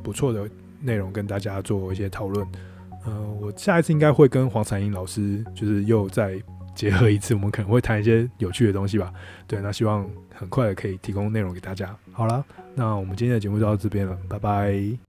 [0.04, 0.48] 不错的
[0.80, 2.48] 内容跟大家做一些讨论。
[3.06, 6.42] 呃，我下一次应该会跟黄彩英老师就是又再
[6.74, 9.14] 结合一次，我们可能会谈一些有趣的东西吧。
[9.48, 10.06] 对，那希望。
[10.38, 11.96] 很快可以提供内容给大家。
[12.12, 15.05] 好了，那我们今天的节目就到这边了，拜拜。